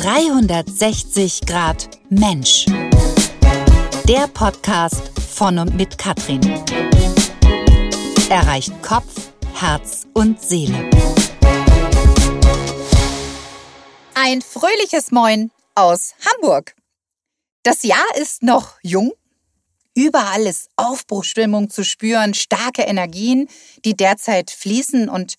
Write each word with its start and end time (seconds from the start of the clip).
360 0.00 1.40
Grad 1.44 1.98
Mensch. 2.08 2.66
Der 4.06 4.28
Podcast 4.32 5.10
von 5.18 5.58
und 5.58 5.74
mit 5.74 5.98
Katrin. 5.98 6.40
Erreicht 8.30 8.80
Kopf, 8.80 9.32
Herz 9.54 10.06
und 10.14 10.40
Seele. 10.40 10.88
Ein 14.14 14.40
fröhliches 14.40 15.10
Moin 15.10 15.50
aus 15.74 16.14
Hamburg. 16.24 16.76
Das 17.64 17.82
Jahr 17.82 18.16
ist 18.20 18.44
noch 18.44 18.74
jung. 18.82 19.10
Überall 19.96 20.46
ist 20.46 20.68
Aufbruchstimmung 20.76 21.70
zu 21.70 21.82
spüren, 21.82 22.34
starke 22.34 22.82
Energien, 22.82 23.48
die 23.84 23.96
derzeit 23.96 24.52
fließen 24.52 25.08
und 25.08 25.34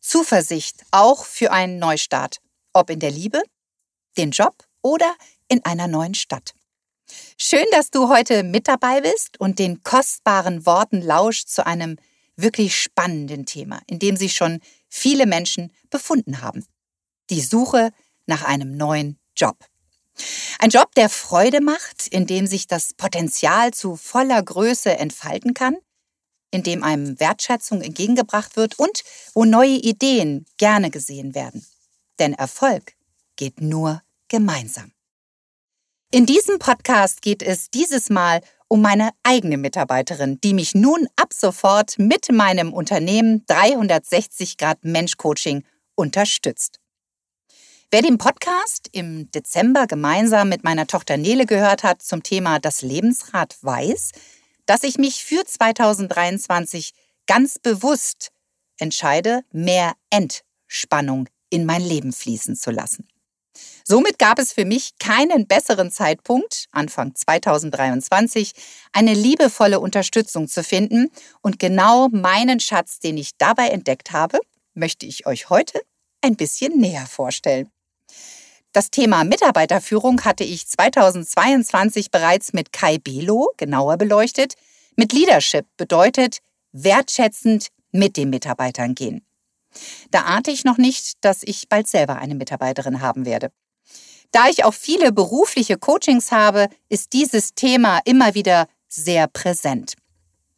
Zuversicht 0.00 0.84
auch 0.92 1.24
für 1.24 1.50
einen 1.50 1.80
Neustart. 1.80 2.38
Ob 2.72 2.90
in 2.90 3.00
der 3.00 3.10
Liebe, 3.10 3.42
den 4.16 4.30
Job 4.30 4.64
oder 4.82 5.14
in 5.48 5.64
einer 5.64 5.88
neuen 5.88 6.14
Stadt. 6.14 6.54
Schön, 7.36 7.66
dass 7.72 7.90
du 7.90 8.08
heute 8.08 8.42
mit 8.42 8.68
dabei 8.68 9.00
bist 9.00 9.38
und 9.38 9.58
den 9.58 9.82
kostbaren 9.82 10.66
Worten 10.66 11.02
lauscht 11.02 11.48
zu 11.48 11.66
einem 11.66 11.96
wirklich 12.36 12.80
spannenden 12.80 13.46
Thema, 13.46 13.80
in 13.86 13.98
dem 13.98 14.16
sich 14.16 14.34
schon 14.34 14.60
viele 14.88 15.26
Menschen 15.26 15.72
befunden 15.90 16.40
haben. 16.40 16.64
Die 17.30 17.40
Suche 17.40 17.90
nach 18.26 18.44
einem 18.44 18.76
neuen 18.76 19.18
Job. 19.36 19.56
Ein 20.58 20.70
Job, 20.70 20.94
der 20.94 21.08
Freude 21.08 21.60
macht, 21.60 22.06
in 22.08 22.26
dem 22.26 22.46
sich 22.46 22.66
das 22.66 22.94
Potenzial 22.94 23.72
zu 23.72 23.96
voller 23.96 24.42
Größe 24.42 24.96
entfalten 24.96 25.54
kann, 25.54 25.76
in 26.50 26.62
dem 26.62 26.84
einem 26.84 27.18
Wertschätzung 27.18 27.82
entgegengebracht 27.82 28.56
wird 28.56 28.78
und 28.78 29.02
wo 29.34 29.44
neue 29.44 29.76
Ideen 29.76 30.46
gerne 30.56 30.90
gesehen 30.90 31.34
werden. 31.34 31.66
Denn 32.20 32.32
Erfolg 32.32 32.94
geht 33.36 33.60
nur 33.60 34.02
gemeinsam. 34.28 34.92
In 36.10 36.26
diesem 36.26 36.58
Podcast 36.58 37.22
geht 37.22 37.42
es 37.42 37.70
dieses 37.70 38.08
Mal 38.08 38.40
um 38.68 38.80
meine 38.80 39.10
eigene 39.22 39.56
Mitarbeiterin, 39.56 40.40
die 40.42 40.54
mich 40.54 40.74
nun 40.74 41.08
ab 41.16 41.32
sofort 41.32 41.98
mit 41.98 42.30
meinem 42.30 42.72
Unternehmen 42.72 43.44
360 43.46 44.56
Grad 44.56 44.84
Mensch 44.84 45.16
Coaching 45.16 45.64
unterstützt. 45.96 46.80
Wer 47.90 48.02
den 48.02 48.18
Podcast 48.18 48.88
im 48.92 49.30
Dezember 49.30 49.86
gemeinsam 49.86 50.48
mit 50.48 50.64
meiner 50.64 50.86
Tochter 50.86 51.16
Nele 51.16 51.46
gehört 51.46 51.84
hat 51.84 52.02
zum 52.02 52.22
Thema 52.22 52.58
Das 52.58 52.82
Lebensrad 52.82 53.56
weiß, 53.60 54.10
dass 54.66 54.82
ich 54.82 54.98
mich 54.98 55.24
für 55.24 55.44
2023 55.44 56.92
ganz 57.26 57.58
bewusst 57.58 58.32
entscheide, 58.78 59.42
mehr 59.52 59.94
Entspannung 60.10 61.28
in 61.50 61.66
mein 61.66 61.82
Leben 61.82 62.12
fließen 62.12 62.56
zu 62.56 62.70
lassen. 62.70 63.06
Somit 63.86 64.18
gab 64.18 64.38
es 64.38 64.52
für 64.52 64.64
mich 64.64 64.92
keinen 64.98 65.46
besseren 65.46 65.90
Zeitpunkt, 65.90 66.66
Anfang 66.72 67.14
2023, 67.14 68.52
eine 68.92 69.14
liebevolle 69.14 69.80
Unterstützung 69.80 70.48
zu 70.48 70.64
finden 70.64 71.10
und 71.42 71.58
genau 71.58 72.08
meinen 72.08 72.60
Schatz, 72.60 72.98
den 72.98 73.18
ich 73.18 73.36
dabei 73.36 73.68
entdeckt 73.68 74.12
habe, 74.12 74.40
möchte 74.74 75.06
ich 75.06 75.26
euch 75.26 75.50
heute 75.50 75.80
ein 76.22 76.36
bisschen 76.36 76.78
näher 76.78 77.06
vorstellen. 77.06 77.70
Das 78.72 78.90
Thema 78.90 79.22
Mitarbeiterführung 79.22 80.24
hatte 80.24 80.42
ich 80.42 80.66
2022 80.66 82.10
bereits 82.10 82.52
mit 82.52 82.72
Kai 82.72 82.98
Belo 82.98 83.52
genauer 83.56 83.98
beleuchtet. 83.98 84.54
Mit 84.96 85.12
Leadership 85.12 85.66
bedeutet 85.76 86.38
wertschätzend 86.72 87.68
mit 87.92 88.16
den 88.16 88.30
Mitarbeitern 88.30 88.96
gehen. 88.96 89.24
Da 90.10 90.22
ahnte 90.22 90.50
ich 90.50 90.64
noch 90.64 90.78
nicht, 90.78 91.16
dass 91.20 91.42
ich 91.42 91.68
bald 91.68 91.88
selber 91.88 92.16
eine 92.16 92.34
Mitarbeiterin 92.34 93.00
haben 93.00 93.24
werde. 93.24 93.50
Da 94.32 94.48
ich 94.48 94.64
auch 94.64 94.74
viele 94.74 95.12
berufliche 95.12 95.78
Coachings 95.78 96.32
habe, 96.32 96.68
ist 96.88 97.12
dieses 97.12 97.54
Thema 97.54 98.00
immer 98.04 98.34
wieder 98.34 98.66
sehr 98.88 99.28
präsent. 99.28 99.94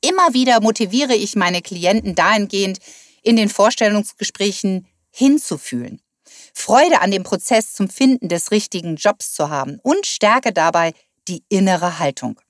Immer 0.00 0.34
wieder 0.34 0.60
motiviere 0.60 1.15
ich 1.15 1.37
meine 1.37 1.62
Klienten 1.62 2.15
dahingehend, 2.15 2.78
in 3.22 3.37
den 3.37 3.49
Vorstellungsgesprächen 3.49 4.87
hinzufühlen, 5.10 6.00
Freude 6.55 7.00
an 7.00 7.10
dem 7.10 7.25
Prozess 7.25 7.75
zum 7.75 7.88
Finden 7.88 8.28
des 8.28 8.50
richtigen 8.50 8.97
Jobs 8.97 9.32
zu 9.32 9.50
haben 9.50 9.81
und 9.82 10.06
stärke 10.06 10.53
dabei 10.53 10.93
die 11.26 11.44
innere 11.49 11.99
Haltung. 11.99 12.41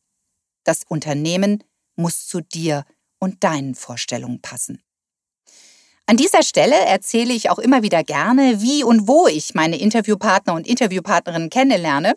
Das 0.65 0.83
Unternehmen 0.87 1.65
muss 1.95 2.27
zu 2.27 2.41
dir 2.41 2.85
und 3.19 3.43
deinen 3.43 3.75
Vorstellungen 3.75 4.43
passen. 4.43 4.83
An 6.09 6.17
dieser 6.17 6.45
Stelle 6.45 6.77
erzähle 6.77 7.35
ich 7.35 7.51
auch 7.51 7.59
immer 7.59 7.83
wieder 7.83 8.05
gerne, 8.05 8.63
wie 8.63 8.85
und 8.85 9.09
wo 9.09 9.27
ich 9.27 9.55
meine 9.55 9.77
Interviewpartner 9.77 10.55
und 10.55 10.65
Interviewpartnerinnen 10.65 11.51
kennenlerne. 11.51 12.15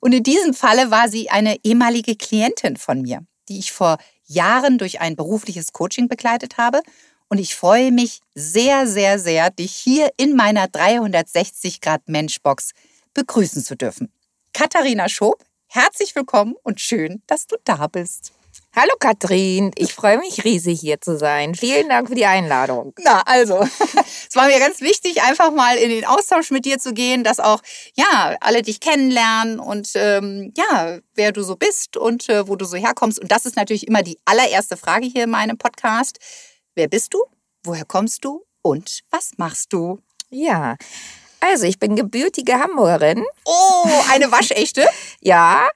Und 0.00 0.12
in 0.12 0.22
diesem 0.22 0.54
Falle 0.54 0.92
war 0.92 1.08
sie 1.08 1.28
eine 1.28 1.56
ehemalige 1.64 2.14
Klientin 2.14 2.76
von 2.76 3.02
mir, 3.02 3.26
die 3.48 3.58
ich 3.58 3.72
vor 3.72 3.98
Jahren 4.26 4.78
durch 4.78 5.00
ein 5.00 5.16
berufliches 5.16 5.72
Coaching 5.72 6.06
begleitet 6.06 6.56
habe. 6.56 6.82
Und 7.28 7.38
ich 7.38 7.56
freue 7.56 7.90
mich 7.90 8.20
sehr, 8.36 8.86
sehr, 8.86 9.18
sehr, 9.18 9.50
dich 9.50 9.74
hier 9.74 10.10
in 10.16 10.36
meiner 10.36 10.68
360 10.68 11.80
Grad 11.80 12.02
Menschbox 12.06 12.70
begrüßen 13.12 13.64
zu 13.64 13.76
dürfen. 13.76 14.12
Katharina 14.52 15.08
Schob, 15.08 15.42
herzlich 15.66 16.14
willkommen 16.14 16.54
und 16.62 16.80
schön, 16.80 17.22
dass 17.26 17.48
du 17.48 17.56
da 17.64 17.88
bist. 17.88 18.32
Hallo 18.74 18.94
Katrin, 18.98 19.70
ich 19.74 19.92
freue 19.92 20.16
mich 20.16 20.44
riesig 20.44 20.80
hier 20.80 20.98
zu 20.98 21.18
sein. 21.18 21.54
Vielen 21.54 21.90
Dank 21.90 22.08
für 22.08 22.14
die 22.14 22.24
Einladung. 22.24 22.94
Na, 23.04 23.20
also, 23.26 23.60
es 24.28 24.34
war 24.34 24.46
mir 24.46 24.58
ganz 24.60 24.80
wichtig, 24.80 25.20
einfach 25.20 25.50
mal 25.50 25.76
in 25.76 25.90
den 25.90 26.06
Austausch 26.06 26.50
mit 26.50 26.64
dir 26.64 26.78
zu 26.78 26.94
gehen, 26.94 27.22
dass 27.22 27.38
auch, 27.38 27.60
ja, 27.96 28.34
alle 28.40 28.62
dich 28.62 28.80
kennenlernen 28.80 29.60
und 29.60 29.90
ähm, 29.94 30.54
ja, 30.56 31.00
wer 31.14 31.32
du 31.32 31.42
so 31.42 31.56
bist 31.56 31.98
und 31.98 32.30
äh, 32.30 32.48
wo 32.48 32.56
du 32.56 32.64
so 32.64 32.78
herkommst. 32.78 33.20
Und 33.20 33.30
das 33.30 33.44
ist 33.44 33.56
natürlich 33.56 33.86
immer 33.86 34.02
die 34.02 34.18
allererste 34.24 34.78
Frage 34.78 35.04
hier 35.04 35.24
in 35.24 35.30
meinem 35.30 35.58
Podcast. 35.58 36.16
Wer 36.74 36.88
bist 36.88 37.12
du? 37.12 37.22
Woher 37.64 37.84
kommst 37.84 38.24
du? 38.24 38.46
Und 38.62 39.00
was 39.10 39.32
machst 39.36 39.74
du? 39.74 39.98
Ja, 40.30 40.76
also 41.40 41.66
ich 41.66 41.80
bin 41.80 41.96
gebürtige 41.96 42.54
Hamburgerin. 42.54 43.24
Oh, 43.44 43.88
eine 44.10 44.30
waschechte? 44.30 44.86
ja. 45.20 45.68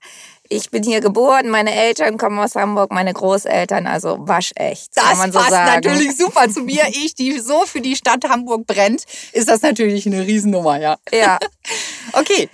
Ich 0.48 0.70
bin 0.70 0.82
hier 0.82 1.00
geboren, 1.00 1.48
meine 1.48 1.74
Eltern 1.74 2.18
kommen 2.18 2.38
aus 2.38 2.54
Hamburg, 2.54 2.92
meine 2.92 3.12
Großeltern, 3.12 3.86
also 3.86 4.16
waschecht. 4.20 4.90
Das 4.94 5.04
kann 5.04 5.18
man 5.18 5.32
so 5.32 5.38
passt 5.38 5.50
sagen. 5.50 5.82
natürlich 5.82 6.16
super 6.16 6.48
zu 6.48 6.60
mir. 6.60 6.84
Ich, 6.96 7.14
die 7.14 7.40
so 7.40 7.62
für 7.66 7.80
die 7.80 7.96
Stadt 7.96 8.24
Hamburg 8.28 8.66
brennt, 8.66 9.04
ist 9.32 9.48
das 9.48 9.62
natürlich 9.62 10.06
eine 10.06 10.26
Riesennummer, 10.26 10.80
ja. 10.80 10.96
Ja. 11.12 11.38
okay. 12.12 12.48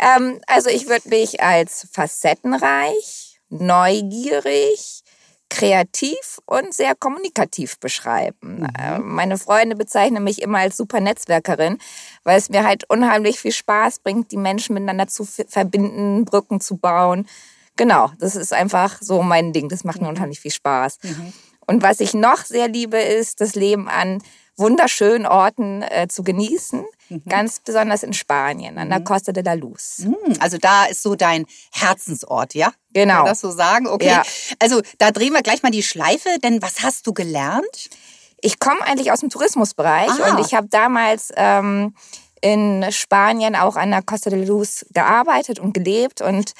Ähm, 0.00 0.40
also 0.46 0.70
ich 0.70 0.88
würde 0.88 1.08
mich 1.08 1.40
als 1.40 1.86
facettenreich, 1.92 3.40
neugierig, 3.50 5.03
kreativ 5.54 6.40
und 6.46 6.74
sehr 6.74 6.96
kommunikativ 6.96 7.78
beschreiben. 7.78 8.60
Mhm. 8.60 8.68
Äh, 8.78 8.98
Meine 8.98 9.38
Freunde 9.38 9.76
bezeichnen 9.76 10.24
mich 10.24 10.42
immer 10.42 10.58
als 10.58 10.76
super 10.76 11.00
Netzwerkerin, 11.00 11.78
weil 12.24 12.36
es 12.38 12.48
mir 12.48 12.64
halt 12.64 12.90
unheimlich 12.90 13.38
viel 13.38 13.52
Spaß 13.52 14.00
bringt, 14.00 14.32
die 14.32 14.36
Menschen 14.36 14.74
miteinander 14.74 15.06
zu 15.06 15.24
verbinden, 15.24 16.24
Brücken 16.24 16.60
zu 16.60 16.76
bauen. 16.76 17.28
Genau, 17.76 18.10
das 18.18 18.34
ist 18.34 18.52
einfach 18.52 18.98
so 19.00 19.22
mein 19.22 19.52
Ding. 19.52 19.68
Das 19.68 19.84
macht 19.84 20.00
mir 20.00 20.08
unheimlich 20.08 20.40
viel 20.40 20.50
Spaß. 20.50 20.98
Und 21.66 21.82
was 21.82 22.00
ich 22.00 22.14
noch 22.14 22.38
sehr 22.38 22.68
liebe, 22.68 22.98
ist 22.98 23.40
das 23.40 23.54
Leben 23.54 23.88
an 23.88 24.22
wunderschönen 24.56 25.26
Orten 25.26 25.82
äh, 25.82 26.08
zu 26.08 26.22
genießen. 26.24 26.84
Ganz 27.28 27.60
besonders 27.60 28.02
in 28.02 28.12
Spanien, 28.12 28.78
an 28.78 28.88
der 28.88 29.00
Costa 29.00 29.32
de 29.32 29.42
la 29.42 29.52
Luz. 29.54 29.98
Hm, 30.02 30.14
Also 30.40 30.58
da 30.58 30.86
ist 30.86 31.02
so 31.02 31.14
dein 31.14 31.44
Herzensort, 31.72 32.54
ja? 32.54 32.66
Kann 32.68 32.76
Genau. 32.94 33.14
man 33.18 33.26
das 33.26 33.40
so 33.40 33.50
sagen? 33.50 33.86
Okay. 33.86 34.06
Ja. 34.06 34.22
Also 34.58 34.80
da 34.98 35.10
drehen 35.10 35.32
wir 35.32 35.42
gleich 35.42 35.62
mal 35.62 35.70
die 35.70 35.82
Schleife, 35.82 36.28
denn 36.42 36.62
was 36.62 36.82
hast 36.82 37.06
du 37.06 37.12
gelernt? 37.12 37.88
Ich 38.40 38.58
komme 38.58 38.80
eigentlich 38.82 39.10
aus 39.12 39.20
dem 39.20 39.30
Tourismusbereich 39.30 40.10
Ah. 40.20 40.30
und 40.30 40.44
ich 40.46 40.54
habe 40.54 40.68
damals 40.68 41.32
ähm, 41.36 41.94
in 42.40 42.84
Spanien 42.90 43.56
auch 43.56 43.76
an 43.76 43.90
der 43.90 44.02
Costa 44.02 44.30
de 44.30 44.38
la 44.40 44.46
Luz 44.46 44.84
gearbeitet 44.92 45.58
und 45.58 45.72
gelebt 45.72 46.20
und 46.20 46.52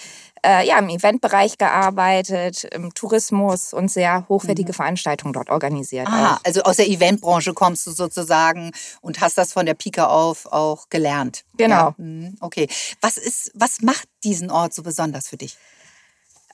äh, 0.45 0.67
ja, 0.67 0.79
im 0.79 0.89
Eventbereich 0.89 1.57
gearbeitet, 1.59 2.65
im 2.65 2.93
Tourismus 2.95 3.73
und 3.73 3.91
sehr 3.91 4.27
hochwertige 4.29 4.73
Veranstaltungen 4.73 5.33
dort 5.33 5.51
organisiert. 5.51 6.09
Mhm. 6.09 6.15
Auch. 6.15 6.41
also 6.45 6.63
aus 6.63 6.77
der 6.77 6.89
Eventbranche 6.89 7.55
kommst 7.55 7.87
du 7.87 7.93
sozusagen 7.93 8.71
und 9.01 9.21
hast 9.21 9.39
das 9.39 9.53
von 9.53 9.65
der 9.67 9.75
Pike 9.75 10.09
auf 10.09 10.47
auch 10.47 10.89
gelernt. 10.91 11.45
Genau. 11.57 11.75
Ja, 11.75 11.95
hm, 11.97 12.37
okay. 12.41 12.69
Was 13.01 13.17
ist, 13.17 13.51
was 13.55 13.81
macht 13.81 14.09
diesen 14.23 14.51
Ort 14.51 14.75
so 14.75 14.83
besonders 14.83 15.29
für 15.29 15.37
dich? 15.37 15.57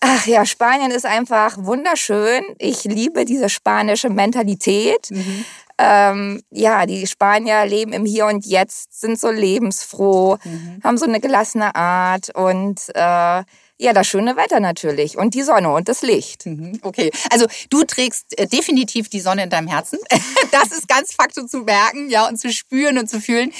Ach 0.00 0.26
ja, 0.26 0.46
Spanien 0.46 0.90
ist 0.90 1.04
einfach 1.04 1.56
wunderschön. 1.58 2.42
Ich 2.58 2.84
liebe 2.84 3.26
diese 3.26 3.50
spanische 3.50 4.08
Mentalität. 4.08 5.10
Mhm. 5.10 5.44
Ähm, 5.76 6.42
ja, 6.50 6.86
die 6.86 7.06
Spanier 7.06 7.66
leben 7.66 7.92
im 7.92 8.06
Hier 8.06 8.26
und 8.26 8.46
Jetzt, 8.46 8.98
sind 8.98 9.18
so 9.18 9.30
lebensfroh, 9.30 10.38
Mhm. 10.44 10.80
haben 10.84 10.96
so 10.98 11.06
eine 11.06 11.20
gelassene 11.20 11.74
Art 11.74 12.34
und 12.34 12.80
äh, 12.94 13.42
Ja, 13.82 13.94
das 13.94 14.08
schöne 14.08 14.36
Wetter 14.36 14.60
natürlich 14.60 15.16
und 15.16 15.32
die 15.32 15.42
Sonne 15.42 15.72
und 15.72 15.88
das 15.88 16.02
Licht. 16.02 16.44
Mhm, 16.44 16.80
okay, 16.82 17.10
also 17.30 17.46
du 17.70 17.82
trägst 17.84 18.38
äh, 18.38 18.46
definitiv 18.46 19.08
die 19.08 19.20
Sonne 19.20 19.44
in 19.44 19.48
deinem 19.48 19.68
Herzen. 19.68 19.98
das 20.52 20.70
ist 20.70 20.86
ganz 20.86 21.14
faktisch 21.14 21.46
zu 21.46 21.60
merken, 21.60 22.10
ja, 22.10 22.28
und 22.28 22.36
zu 22.36 22.52
spüren 22.52 22.98
und 22.98 23.08
zu 23.08 23.22
fühlen. 23.22 23.54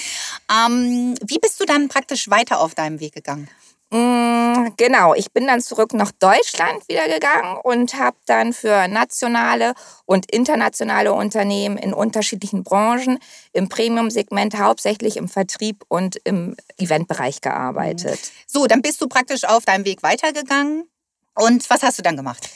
Ähm, 0.47 1.15
wie 1.25 1.39
bist 1.39 1.59
du 1.59 1.65
dann 1.65 1.87
praktisch 1.87 2.29
weiter 2.29 2.59
auf 2.59 2.75
deinem 2.75 2.99
Weg 2.99 3.15
gegangen? 3.15 3.47
Mm, 3.93 4.69
genau, 4.77 5.13
ich 5.13 5.33
bin 5.33 5.47
dann 5.47 5.59
zurück 5.59 5.93
nach 5.93 6.13
Deutschland 6.13 6.87
wieder 6.87 7.09
gegangen 7.09 7.57
und 7.61 7.95
habe 7.95 8.15
dann 8.25 8.53
für 8.53 8.87
nationale 8.87 9.73
und 10.05 10.31
internationale 10.31 11.11
Unternehmen 11.11 11.77
in 11.77 11.93
unterschiedlichen 11.93 12.63
Branchen 12.63 13.19
im 13.51 13.67
Premium-Segment 13.67 14.57
hauptsächlich 14.57 15.17
im 15.17 15.27
Vertrieb 15.27 15.83
und 15.89 16.15
im 16.23 16.55
Eventbereich 16.77 17.41
gearbeitet. 17.41 18.19
So, 18.47 18.65
dann 18.65 18.81
bist 18.81 19.01
du 19.01 19.07
praktisch 19.07 19.43
auf 19.43 19.65
deinem 19.65 19.83
Weg 19.83 20.03
weitergegangen. 20.03 20.85
Und 21.35 21.69
was 21.69 21.83
hast 21.83 21.99
du 21.99 22.01
dann 22.01 22.15
gemacht? 22.15 22.49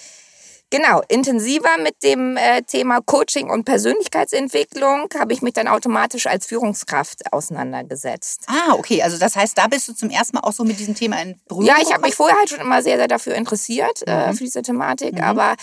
Genau, 0.76 1.02
intensiver 1.08 1.78
mit 1.82 2.04
dem 2.04 2.36
äh, 2.36 2.62
Thema 2.64 3.00
Coaching 3.00 3.50
und 3.50 3.64
Persönlichkeitsentwicklung 3.64 5.08
habe 5.18 5.32
ich 5.32 5.42
mich 5.42 5.54
dann 5.54 5.70
automatisch 5.70 6.28
als 6.28 6.48
Führungskraft 6.48 7.32
auseinandergesetzt. 7.32 8.42
Ah, 8.48 8.74
okay. 8.74 9.02
Also 9.02 9.18
das 9.18 9.38
heißt, 9.38 9.58
da 9.58 9.68
bist 9.68 9.88
du 9.88 9.94
zum 9.94 10.10
ersten 10.10 10.36
Mal 10.36 10.42
auch 10.42 10.52
so 10.52 10.66
mit 10.66 10.78
diesem 10.78 10.94
Thema 10.94 11.22
in 11.22 11.40
Berührung 11.48 11.68
Ja, 11.68 11.76
ich 11.82 11.94
habe 11.94 12.02
mich 12.02 12.16
vorher 12.16 12.38
halt 12.38 12.50
schon 12.50 12.60
immer 12.60 12.82
sehr, 12.82 12.98
sehr 12.98 13.08
dafür 13.08 13.36
interessiert, 13.36 14.06
äh, 14.06 14.34
für 14.34 14.44
diese 14.44 14.64
Thematik. 14.64 15.14
Mhm. 15.14 15.22
Aber 15.22 15.56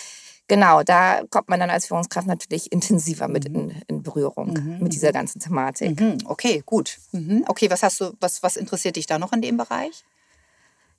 genau, 0.49 0.83
da 0.83 1.21
kommt 1.29 1.51
man 1.51 1.61
dann 1.61 1.69
als 1.69 1.89
Führungskraft 1.89 2.27
natürlich 2.27 2.73
intensiver 2.73 3.29
mit 3.29 3.45
in, 3.45 3.83
in 3.89 4.03
Berührung 4.03 4.55
mhm. 4.55 4.79
mit 4.81 4.95
dieser 4.95 5.13
ganzen 5.13 5.41
Thematik. 5.41 6.01
Mhm. 6.01 6.19
Okay, 6.25 6.63
gut. 6.65 6.97
Mhm. 7.11 7.45
Okay, 7.49 7.69
was 7.69 7.83
hast 7.83 8.01
du, 8.01 8.13
was, 8.21 8.43
was 8.43 8.57
interessiert 8.57 8.97
dich 8.97 9.07
da 9.07 9.19
noch 9.19 9.35
in 9.35 9.43
dem 9.43 9.59
Bereich? 9.59 10.05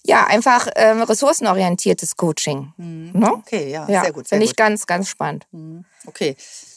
Ja, 0.05 0.25
einfach 0.25 0.67
ähm, 0.75 1.01
ressourcenorientiertes 1.01 2.15
Coaching. 2.15 2.73
Mhm. 2.77 3.11
Ne? 3.13 3.33
Okay, 3.33 3.71
ja, 3.71 3.87
ja, 3.89 4.01
sehr 4.01 4.11
gut. 4.11 4.27
Finde 4.27 4.45
ich 4.45 4.55
ganz, 4.55 4.85
ganz 4.85 5.09
spannend. 5.09 5.47
Mhm. 5.51 5.85
Okay. 6.05 6.35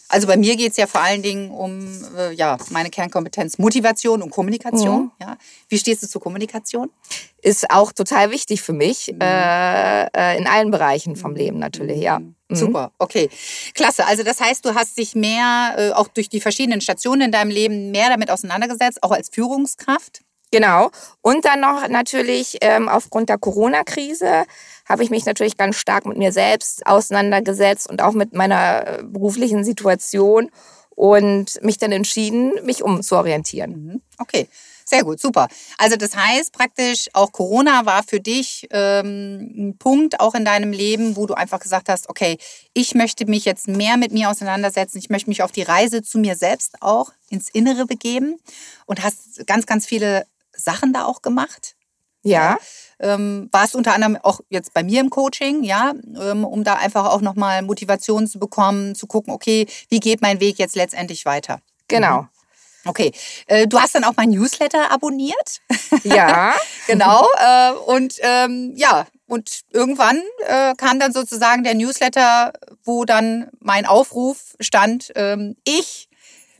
Also 0.08 0.28
bei 0.28 0.37
mir 0.37 0.55
geht 0.55 0.70
es 0.70 0.76
ja 0.76 0.87
vor 0.87 1.00
allen 1.00 1.23
Dingen 1.23 1.50
um 1.50 1.84
äh, 2.17 2.32
ja, 2.32 2.56
meine 2.70 2.90
Kernkompetenz 2.90 3.58
Motivation 3.58 4.23
und 4.23 4.31
Kommunikation. 4.31 5.05
Mhm. 5.05 5.11
Ja. 5.20 5.37
Wie 5.69 5.78
stehst 5.78 6.02
du 6.02 6.08
zur 6.08 6.20
Kommunikation? 6.20 6.90
Ist 7.43 7.70
auch 7.70 7.90
total 7.90 8.31
wichtig 8.31 8.62
für 8.62 8.73
mich, 8.73 9.11
mhm. 9.12 9.20
äh, 9.20 10.05
äh, 10.06 10.38
in 10.38 10.46
allen 10.46 10.70
Bereichen 10.70 11.17
vom 11.17 11.34
Leben 11.34 11.58
natürlich, 11.58 12.00
ja. 12.00 12.20
Mhm. 12.20 12.34
Super, 12.50 12.93
okay. 12.99 13.28
Klasse. 13.75 14.06
Also 14.06 14.23
das 14.23 14.40
heißt, 14.40 14.64
du 14.64 14.75
hast 14.76 14.96
dich 14.96 15.17
mehr, 15.17 15.75
äh, 15.76 15.90
auch 15.90 16.06
durch 16.06 16.28
die 16.28 16.40
verschiedenen 16.40 16.81
Stationen 16.81 17.23
in 17.23 17.32
deinem 17.32 17.50
Leben, 17.50 17.90
mehr 17.90 18.08
damit 18.08 18.31
auseinandergesetzt, 18.31 19.02
auch 19.02 19.11
als 19.11 19.28
Führungskraft. 19.31 20.20
Genau. 20.52 20.90
Und 21.22 21.44
dann 21.44 21.60
noch 21.60 21.88
natürlich 21.88 22.58
ähm, 22.60 22.88
aufgrund 22.88 23.28
der 23.28 23.38
Corona-Krise 23.38 24.44
habe 24.88 25.02
ich 25.02 25.10
mich 25.10 25.26
natürlich 25.26 25.56
ganz 25.56 25.76
stark 25.76 26.06
mit 26.06 26.16
mir 26.16 26.32
selbst 26.32 26.87
auseinandergesetzt 26.87 27.90
und 27.90 28.00
auch 28.00 28.12
mit 28.12 28.32
meiner 28.32 28.87
äh, 28.87 29.02
beruflichen 29.02 29.64
Situation 29.64 30.50
und 30.90 31.62
mich 31.62 31.78
dann 31.78 31.93
entschieden, 31.93 32.52
mich 32.64 32.82
umzuorientieren. 32.82 33.70
Mhm. 33.70 34.02
Okay. 34.19 34.48
Sehr 34.88 35.02
gut, 35.02 35.20
super. 35.20 35.48
Also 35.78 35.96
das 35.96 36.14
heißt 36.14 36.52
praktisch, 36.52 37.08
auch 37.12 37.32
Corona 37.32 37.87
war 37.87 38.04
für 38.04 38.20
dich 38.20 38.69
ähm, 38.70 39.52
ein 39.56 39.78
Punkt 39.78 40.20
auch 40.20 40.37
in 40.37 40.44
deinem 40.44 40.70
Leben, 40.70 41.16
wo 41.16 41.26
du 41.26 41.34
einfach 41.34 41.58
gesagt 41.58 41.88
hast, 41.88 42.08
okay, 42.08 42.38
ich 42.72 42.94
möchte 42.94 43.26
mich 43.26 43.44
jetzt 43.44 43.66
mehr 43.66 43.96
mit 43.96 44.12
mir 44.12 44.31
auseinandersetzen, 44.31 44.99
ich 44.99 45.10
möchte 45.10 45.28
mich 45.28 45.42
auf 45.42 45.50
die 45.50 45.62
Reise 45.62 46.02
zu 46.02 46.20
mir 46.20 46.37
selbst 46.37 46.76
auch 46.82 47.10
ins 47.31 47.49
Innere 47.49 47.84
begeben 47.87 48.38
und 48.87 49.02
hast 49.02 49.44
ganz, 49.49 49.66
ganz 49.66 49.87
viele 49.87 50.25
Sachen 50.66 50.92
da 50.92 51.04
auch 51.04 51.22
gemacht. 51.22 51.76
Ja. 52.22 52.58
Ähm, 52.98 53.48
warst 53.52 53.76
unter 53.76 53.94
anderem 53.94 54.16
auch 54.16 54.40
jetzt 54.50 54.74
bei 54.74 54.82
mir 54.82 55.00
im 55.00 55.10
Coaching, 55.10 55.62
ja, 55.62 55.92
ähm, 56.20 56.44
um 56.44 56.64
da 56.64 56.74
einfach 56.74 57.06
auch 57.06 57.20
nochmal 57.20 57.62
Motivation 57.62 58.26
zu 58.26 58.38
bekommen, 58.38 58.94
zu 58.94 59.06
gucken, 59.06 59.32
okay, 59.32 59.66
wie 59.90 60.00
geht 60.00 60.22
mein 60.22 60.40
Weg 60.40 60.58
jetzt 60.58 60.76
letztendlich 60.76 61.24
weiter? 61.24 61.60
Genau. 61.88 62.22
Mhm. 62.22 62.28
Okay, 62.86 63.12
äh, 63.46 63.66
du 63.66 63.80
hast 63.80 63.94
dann 63.94 64.04
auch 64.04 64.14
mein 64.16 64.30
Newsletter 64.30 64.90
abonniert. 64.90 65.60
Ja, 66.04 66.54
genau. 66.86 67.26
Äh, 67.38 67.72
und 67.72 68.14
ähm, 68.20 68.72
ja, 68.76 69.06
und 69.26 69.62
irgendwann 69.72 70.22
äh, 70.46 70.74
kam 70.76 71.00
dann 71.00 71.12
sozusagen 71.12 71.64
der 71.64 71.74
Newsletter, 71.74 72.52
wo 72.84 73.04
dann 73.04 73.50
mein 73.58 73.86
Aufruf 73.86 74.54
stand, 74.60 75.12
ähm, 75.16 75.56
ich 75.64 76.08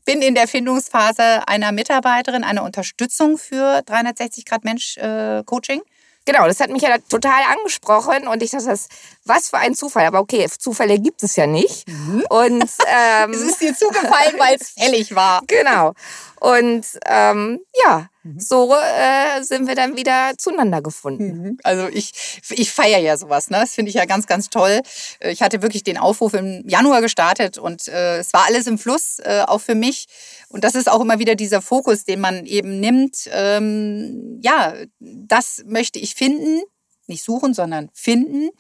bin 0.06 0.23
in 0.23 0.35
der 0.35 0.49
Findungsphase 0.49 1.47
einer 1.47 1.73
Mitarbeiterin, 1.73 2.44
einer 2.44 2.62
Unterstützung 2.62 3.37
für 3.37 3.82
360 3.82 4.47
Grad 4.47 4.64
Mensch 4.64 4.97
äh, 4.97 5.43
Coaching. 5.44 5.82
Genau, 6.25 6.47
das 6.47 6.58
hat 6.58 6.70
mich 6.70 6.82
ja 6.82 6.97
total 7.08 7.41
angesprochen 7.56 8.26
und 8.26 8.43
ich 8.43 8.50
dachte, 8.50 8.67
das, 8.67 8.88
was 9.25 9.50
für 9.50 9.58
ein 9.58 9.75
Zufall. 9.76 10.06
Aber 10.06 10.19
okay, 10.19 10.49
Zufälle 10.58 10.99
gibt 10.99 11.23
es 11.23 11.37
ja 11.37 11.47
nicht. 11.47 11.88
Mhm. 11.88 12.25
Und 12.29 12.64
ähm, 12.88 13.31
es 13.31 13.43
ist 13.43 13.61
dir 13.61 13.76
zugefallen, 13.76 14.35
weil 14.38 14.56
es 14.61 14.70
fällig 14.79 15.14
war. 15.14 15.43
Genau. 15.47 15.93
Und 16.41 16.85
ähm, 17.06 17.61
ja, 17.85 18.08
Mhm. 18.26 18.40
So 18.40 18.75
äh, 18.75 19.43
sind 19.43 19.69
wir 19.69 19.75
dann 19.75 19.96
wieder 19.96 20.32
zueinander 20.38 20.82
gefunden. 20.82 21.43
Mhm. 21.43 21.58
Also 21.62 21.88
ich, 21.88 22.40
ich 22.50 22.70
feiere 22.70 22.99
ja 22.99 23.17
sowas, 23.17 23.50
ne? 23.50 23.58
Das 23.61 23.75
finde 23.75 23.90
ich 23.90 23.94
ja 23.94 24.05
ganz, 24.05 24.26
ganz 24.26 24.50
toll. 24.50 24.81
Äh, 25.20 25.31
ich 25.31 25.43
hatte 25.43 25.62
wirklich 25.62 25.84
den 25.84 25.99
Aufruf 25.99 26.34
im 26.34 26.67
Januar 26.67 27.00
gestartet 27.00 27.58
und 27.58 27.88
äh, 27.88 28.19
es 28.19 28.32
war 28.32 28.46
alles 28.46 28.67
im 28.67 28.78
Fluss, 28.78 29.19
äh, 29.20 29.43
auch 29.46 29.61
für 29.61 29.75
mich. 29.75 30.06
Und 30.49 30.64
das 30.64 30.75
ist 30.75 30.90
auch 30.90 31.00
immer 31.00 31.19
wieder 31.19 31.34
dieser 31.34 31.62
Fokus, 31.62 32.05
den 32.05 32.20
man 32.20 32.46
eben 32.46 32.81
nimmt. 32.81 33.28
Ähm, 33.32 34.40
ja, 34.43 34.75
das 34.99 35.62
möchte 35.67 35.99
ich 35.99 36.14
finden 36.14 36.62
nicht 37.08 37.22
suchen, 37.22 37.55
sondern 37.55 37.88
finden. 37.94 38.50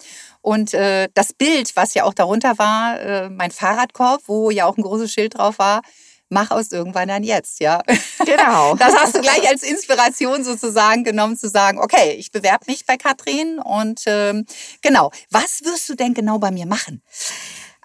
Und 0.40 0.72
äh, 0.72 1.08
das 1.14 1.32
Bild, 1.32 1.74
was 1.74 1.94
ja 1.94 2.04
auch 2.04 2.14
darunter 2.14 2.58
war, 2.58 3.00
äh, 3.00 3.28
mein 3.28 3.50
Fahrradkorb, 3.50 4.22
wo 4.26 4.50
ja 4.50 4.66
auch 4.66 4.76
ein 4.76 4.82
großes 4.82 5.12
Schild 5.12 5.36
drauf 5.36 5.58
war, 5.58 5.82
mach 6.28 6.50
aus 6.50 6.72
irgendwann 6.72 7.10
ein 7.10 7.22
Jetzt, 7.22 7.60
ja. 7.60 7.82
Genau. 8.24 8.74
Das 8.86 8.94
hast 8.94 9.16
du 9.16 9.20
gleich 9.20 9.48
als 9.48 9.62
Inspiration 9.62 10.44
sozusagen 10.44 11.04
genommen, 11.04 11.36
zu 11.36 11.48
sagen, 11.48 11.78
okay, 11.78 12.14
ich 12.18 12.30
bewerbe 12.30 12.64
mich 12.68 12.86
bei 12.86 12.96
Katrin 12.96 13.58
und 13.58 14.02
ähm, 14.06 14.46
genau. 14.82 15.10
Was 15.30 15.64
wirst 15.64 15.88
du 15.88 15.94
denn 15.94 16.14
genau 16.14 16.38
bei 16.38 16.50
mir 16.50 16.66
machen? 16.66 17.02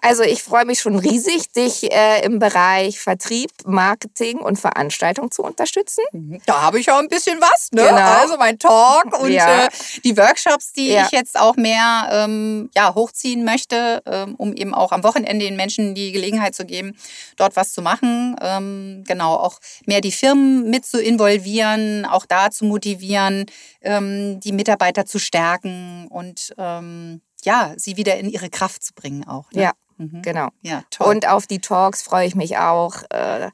Also 0.04 0.24
ich 0.24 0.42
freue 0.42 0.64
mich 0.64 0.80
schon 0.80 0.98
riesig, 0.98 1.52
dich 1.52 1.92
äh, 1.92 2.24
im 2.24 2.40
Bereich 2.40 2.98
Vertrieb, 2.98 3.52
Marketing 3.64 4.38
und 4.38 4.58
Veranstaltung 4.58 5.30
zu 5.30 5.44
unterstützen. 5.44 6.02
Mhm. 6.10 6.40
Da 6.44 6.60
habe 6.60 6.80
ich 6.80 6.90
auch 6.90 6.98
ein 6.98 7.06
bisschen 7.06 7.40
was, 7.40 7.68
ne? 7.70 7.82
Genau. 7.82 8.00
Also 8.00 8.36
mein 8.36 8.58
Talk 8.58 9.16
und 9.20 9.30
ja. 9.30 9.66
äh, 9.66 9.68
die 10.04 10.16
Workshops, 10.16 10.72
die 10.72 10.88
ja. 10.88 11.04
ich 11.04 11.12
jetzt 11.12 11.38
auch 11.38 11.54
mehr 11.54 12.08
ähm, 12.10 12.68
ja, 12.74 12.92
hochziehen 12.96 13.44
möchte, 13.44 14.02
ähm, 14.04 14.34
um 14.34 14.54
eben 14.54 14.74
auch 14.74 14.90
am 14.90 15.04
Wochenende 15.04 15.44
den 15.44 15.54
Menschen 15.54 15.94
die 15.94 16.10
Gelegenheit 16.10 16.56
zu 16.56 16.66
geben, 16.66 16.96
dort 17.36 17.54
was 17.54 17.72
zu 17.72 17.80
machen. 17.80 18.34
Ähm, 18.42 19.04
genau, 19.06 19.36
auch 19.36 19.60
mehr 19.86 20.00
die 20.00 20.10
Firmen 20.10 20.68
mit 20.68 20.84
zu 20.84 21.00
involvieren, 21.00 22.06
auch 22.06 22.26
da 22.26 22.50
zu 22.50 22.64
motivieren, 22.64 23.46
ähm, 23.82 24.40
die 24.40 24.52
Mitarbeiter 24.52 25.06
zu 25.06 25.20
stärken 25.20 26.08
und 26.08 26.52
ähm, 26.58 27.20
ja, 27.44 27.72
sie 27.76 27.96
wieder 27.96 28.16
in 28.16 28.28
ihre 28.28 28.50
Kraft 28.50 28.84
zu 28.84 28.94
bringen 28.94 29.26
auch. 29.26 29.50
Ne? 29.52 29.62
Ja. 29.62 29.72
Mhm. 29.98 30.22
Genau. 30.22 30.48
Ja, 30.62 30.82
toll. 30.90 31.08
Und 31.08 31.28
auf 31.28 31.46
die 31.46 31.60
Talks 31.60 32.02
freue 32.02 32.26
ich 32.26 32.34
mich 32.34 32.58
auch. 32.58 33.02
Äh, 33.10 33.50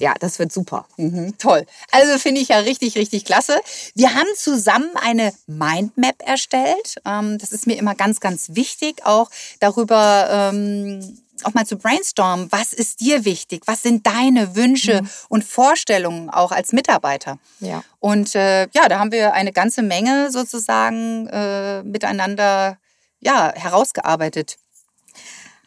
ja, 0.00 0.14
das 0.20 0.38
wird 0.38 0.52
super. 0.52 0.86
Mhm, 0.96 1.36
toll. 1.38 1.66
Also 1.90 2.18
finde 2.18 2.40
ich 2.40 2.48
ja 2.48 2.58
richtig, 2.58 2.96
richtig 2.96 3.24
klasse. 3.24 3.60
Wir 3.94 4.14
haben 4.14 4.28
zusammen 4.36 4.90
eine 4.94 5.32
Mindmap 5.46 6.22
erstellt. 6.24 6.96
Ähm, 7.04 7.38
das 7.38 7.50
ist 7.50 7.66
mir 7.66 7.76
immer 7.76 7.94
ganz, 7.94 8.20
ganz 8.20 8.54
wichtig, 8.54 9.04
auch 9.04 9.28
darüber 9.58 10.28
ähm, 10.52 11.18
auch 11.44 11.54
mal 11.54 11.66
zu 11.66 11.76
brainstormen. 11.76 12.48
Was 12.50 12.72
ist 12.72 13.00
dir 13.00 13.24
wichtig? 13.24 13.62
Was 13.66 13.82
sind 13.82 14.06
deine 14.06 14.54
Wünsche 14.56 15.02
mhm. 15.02 15.08
und 15.28 15.44
Vorstellungen 15.44 16.30
auch 16.30 16.52
als 16.52 16.72
Mitarbeiter? 16.72 17.38
Ja. 17.60 17.82
Und 17.98 18.34
äh, 18.34 18.68
ja, 18.72 18.88
da 18.88 18.98
haben 18.98 19.12
wir 19.12 19.32
eine 19.32 19.52
ganze 19.52 19.82
Menge 19.82 20.30
sozusagen 20.30 21.26
äh, 21.28 21.82
miteinander 21.82 22.78
ja, 23.20 23.52
herausgearbeitet. 23.54 24.58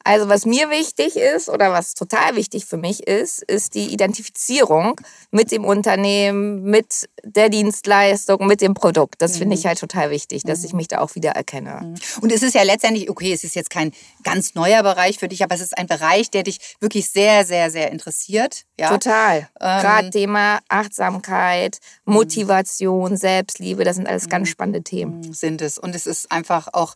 Also 0.03 0.29
was 0.29 0.45
mir 0.45 0.69
wichtig 0.69 1.15
ist 1.15 1.49
oder 1.49 1.71
was 1.71 1.93
total 1.93 2.35
wichtig 2.35 2.65
für 2.65 2.77
mich 2.77 3.07
ist, 3.07 3.43
ist 3.43 3.75
die 3.75 3.93
Identifizierung 3.93 4.99
mit 5.31 5.51
dem 5.51 5.65
Unternehmen, 5.65 6.63
mit 6.63 7.09
der 7.23 7.49
Dienstleistung, 7.49 8.47
mit 8.47 8.61
dem 8.61 8.73
Produkt. 8.73 9.21
Das 9.21 9.33
mhm. 9.33 9.37
finde 9.39 9.55
ich 9.55 9.63
mhm. 9.63 9.69
halt 9.69 9.79
total 9.79 10.09
wichtig, 10.09 10.43
dass 10.43 10.63
ich 10.63 10.73
mhm. 10.73 10.77
mich 10.77 10.87
da 10.87 10.99
auch 10.99 11.15
wieder 11.15 11.31
erkenne. 11.31 11.81
Mhm. 11.81 11.95
Und 12.21 12.31
es 12.31 12.43
ist 12.43 12.55
ja 12.55 12.63
letztendlich, 12.63 13.09
okay, 13.09 13.33
es 13.33 13.43
ist 13.43 13.55
jetzt 13.55 13.69
kein 13.69 13.91
ganz 14.23 14.55
neuer 14.55 14.83
Bereich 14.83 15.19
für 15.19 15.27
dich, 15.27 15.43
aber 15.43 15.55
es 15.55 15.61
ist 15.61 15.77
ein 15.77 15.87
Bereich, 15.87 16.31
der 16.31 16.43
dich 16.43 16.59
wirklich 16.79 17.09
sehr, 17.09 17.45
sehr, 17.45 17.69
sehr 17.69 17.91
interessiert. 17.91 18.65
Ja? 18.79 18.89
Total. 18.89 19.49
Ähm, 19.59 19.81
Gerade 19.81 20.09
Thema 20.09 20.59
Achtsamkeit, 20.69 21.79
Motivation, 22.05 23.17
Selbstliebe, 23.17 23.83
das 23.83 23.95
sind 23.95 24.07
alles 24.07 24.29
ganz 24.29 24.49
spannende 24.49 24.81
Themen. 24.81 25.33
Sind 25.33 25.61
es. 25.61 25.77
Und 25.77 25.95
es 25.95 26.07
ist 26.07 26.31
einfach 26.31 26.69
auch, 26.73 26.95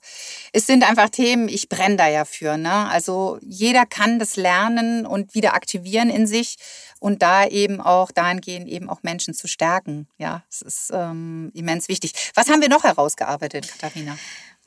es 0.51 0.65
sind 0.65 0.87
einfach 0.87 1.09
Themen, 1.09 1.47
ich 1.47 1.69
brenne 1.69 1.95
da 1.95 2.07
ja 2.07 2.25
für. 2.25 2.57
Ne? 2.57 2.89
Also 2.95 3.37
jeder 3.41 3.85
kann 3.85 4.19
das 4.19 4.37
lernen 4.37 5.05
und 5.05 5.35
wieder 5.35 5.53
aktivieren 5.53 6.09
in 6.09 6.27
sich 6.27 6.55
und 7.01 7.21
da 7.21 7.45
eben 7.45 7.81
auch 7.81 8.09
dahingehend 8.09 8.69
eben 8.69 8.89
auch 8.89 9.03
Menschen 9.03 9.33
zu 9.33 9.49
stärken. 9.49 10.07
Ja, 10.17 10.45
es 10.49 10.61
ist 10.61 10.91
ähm, 10.93 11.51
immens 11.53 11.89
wichtig. 11.89 12.13
Was 12.35 12.47
haben 12.47 12.61
wir 12.61 12.69
noch 12.69 12.85
herausgearbeitet, 12.85 13.67
Katharina? 13.67 14.17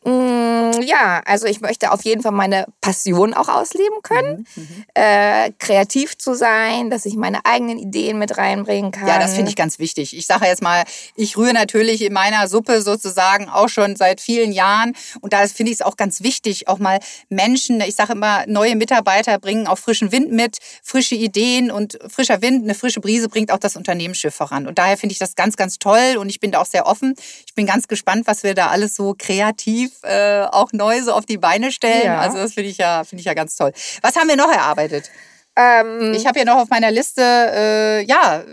Mm, 0.04 0.80
ja, 0.82 1.20
also 1.24 1.46
ich 1.46 1.60
möchte 1.60 1.90
auf 1.90 2.04
jeden 2.04 2.22
Fall 2.22 2.32
meine 2.32 2.66
Passion 2.80 3.34
auch 3.34 3.48
ausleben 3.48 4.00
können, 4.02 4.46
mhm, 4.54 4.62
mhm, 4.62 4.84
äh, 4.94 5.50
kreativ 5.58 6.16
zu 6.16 6.34
sein, 6.34 6.88
dass 6.88 7.04
ich 7.04 7.16
meine 7.16 7.44
eigenen 7.44 7.78
Ideen 7.78 8.18
mit 8.18 8.38
reinbringen 8.38 8.92
kann. 8.92 9.08
Ja, 9.08 9.18
das 9.18 9.34
finde 9.34 9.50
ich 9.50 9.56
ganz 9.56 9.80
wichtig. 9.80 10.16
Ich 10.16 10.26
sage 10.26 10.46
jetzt 10.46 10.62
mal, 10.62 10.84
ich 11.16 11.36
rühre 11.36 11.52
natürlich 11.52 12.02
in 12.02 12.12
meiner 12.12 12.46
Suppe 12.46 12.80
sozusagen 12.80 13.48
auch 13.48 13.68
schon 13.68 13.96
seit 13.96 14.20
vielen 14.20 14.52
Jahren 14.52 14.94
und 15.20 15.32
da 15.32 15.46
finde 15.48 15.72
ich 15.72 15.78
es 15.78 15.82
auch 15.82 15.96
ganz 15.96 16.22
wichtig, 16.22 16.68
auch 16.68 16.78
mal 16.78 17.00
Menschen, 17.28 17.80
ich 17.80 17.96
sage 17.96 18.12
immer, 18.12 18.44
neue 18.46 18.76
Mitarbeiter 18.76 19.38
bringen 19.40 19.66
auch 19.66 19.78
frischen 19.78 20.12
Wind 20.12 20.30
mit, 20.30 20.58
frische 20.82 21.16
Ideen 21.16 21.72
und 21.72 21.98
frischer 22.08 22.40
Wind, 22.40 22.62
eine 22.62 22.74
frische 22.74 23.00
Brise 23.00 23.28
bringt 23.28 23.50
auch 23.50 23.58
das 23.58 23.74
Unternehmensschiff 23.74 24.34
voran. 24.34 24.68
Und 24.68 24.78
daher 24.78 24.96
finde 24.96 25.12
ich 25.12 25.18
das 25.18 25.34
ganz, 25.34 25.56
ganz 25.56 25.80
toll 25.80 26.16
und 26.18 26.28
ich 26.28 26.38
bin 26.38 26.52
da 26.52 26.60
auch 26.60 26.66
sehr 26.66 26.86
offen. 26.86 27.14
Ich 27.46 27.54
bin 27.54 27.66
ganz 27.66 27.88
gespannt, 27.88 28.26
was 28.26 28.44
wir 28.44 28.54
da 28.54 28.68
alles 28.68 28.94
so 28.94 29.14
kreativ 29.18 29.87
äh, 30.02 30.42
auch 30.50 30.72
neu 30.72 31.02
so 31.02 31.12
auf 31.12 31.26
die 31.26 31.38
Beine 31.38 31.72
stellen. 31.72 32.06
Ja. 32.06 32.20
Also 32.20 32.38
das 32.38 32.54
finde 32.54 32.70
ich, 32.70 32.78
ja, 32.78 33.04
find 33.04 33.20
ich 33.20 33.26
ja 33.26 33.34
ganz 33.34 33.56
toll. 33.56 33.72
Was 34.02 34.16
haben 34.16 34.28
wir 34.28 34.36
noch 34.36 34.50
erarbeitet? 34.50 35.10
Ähm, 35.58 36.12
ich 36.14 36.24
habe 36.26 36.38
ja 36.38 36.44
noch 36.44 36.58
auf 36.58 36.68
meiner 36.68 36.92
Liste, 36.92 37.20
äh, 37.20 38.04
ja, 38.04 38.44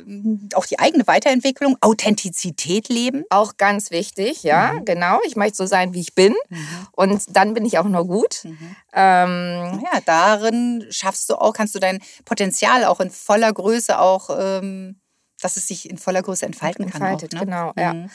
auch 0.56 0.66
die 0.66 0.80
eigene 0.80 1.06
Weiterentwicklung, 1.06 1.78
Authentizität 1.80 2.90
leben. 2.90 3.26
Auch 3.30 3.58
ganz 3.58 3.92
wichtig, 3.92 4.42
ja, 4.42 4.74
mhm. 4.74 4.86
genau. 4.86 5.20
Ich 5.28 5.36
möchte 5.36 5.58
so 5.58 5.68
sein, 5.68 5.94
wie 5.94 6.02
ich 6.02 6.16
bin. 6.16 6.34
Mhm. 6.50 6.68
Und 6.94 7.24
dann 7.30 7.54
bin 7.54 7.64
ich 7.64 7.78
auch 7.78 7.86
nur 7.86 8.08
gut. 8.08 8.44
Mhm. 8.44 8.76
Ähm, 8.94 9.84
ja, 9.84 10.02
darin 10.04 10.88
schaffst 10.90 11.30
du 11.30 11.36
auch, 11.36 11.54
kannst 11.54 11.76
du 11.76 11.80
dein 11.80 12.00
Potenzial 12.26 12.86
auch 12.86 13.00
in 13.00 13.12
voller 13.12 13.54
Größe 13.54 14.00
auch, 14.00 14.32
ähm, 14.36 15.00
dass 15.40 15.58
es 15.58 15.68
sich 15.68 15.88
in 15.88 16.00
voller 16.00 16.24
Größe 16.24 16.48
entfalten 16.48 16.86
Entfaltet, 16.86 17.36
kann. 17.36 17.54
Auch, 17.54 17.76
ne? 17.76 17.84
genau, 17.84 18.00
ja. 18.04 18.10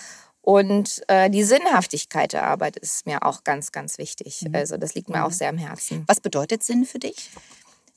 Und 0.51 1.05
äh, 1.07 1.31
die 1.31 1.45
Sinnhaftigkeit 1.45 2.33
der 2.33 2.43
Arbeit 2.43 2.77
ist 2.77 3.07
mir 3.07 3.23
auch 3.23 3.45
ganz, 3.45 3.71
ganz 3.71 3.99
wichtig. 3.99 4.43
Mhm. 4.43 4.57
Also 4.57 4.79
das 4.79 4.97
liegt 4.97 5.09
mir 5.09 5.19
mhm. 5.19 5.27
auch 5.27 5.31
sehr 5.31 5.49
am 5.49 5.59
Herzen. 5.59 6.03
Was 6.09 6.21
bedeutet 6.21 6.65
Sinn 6.65 6.85
für 6.85 6.99
dich? 6.99 7.31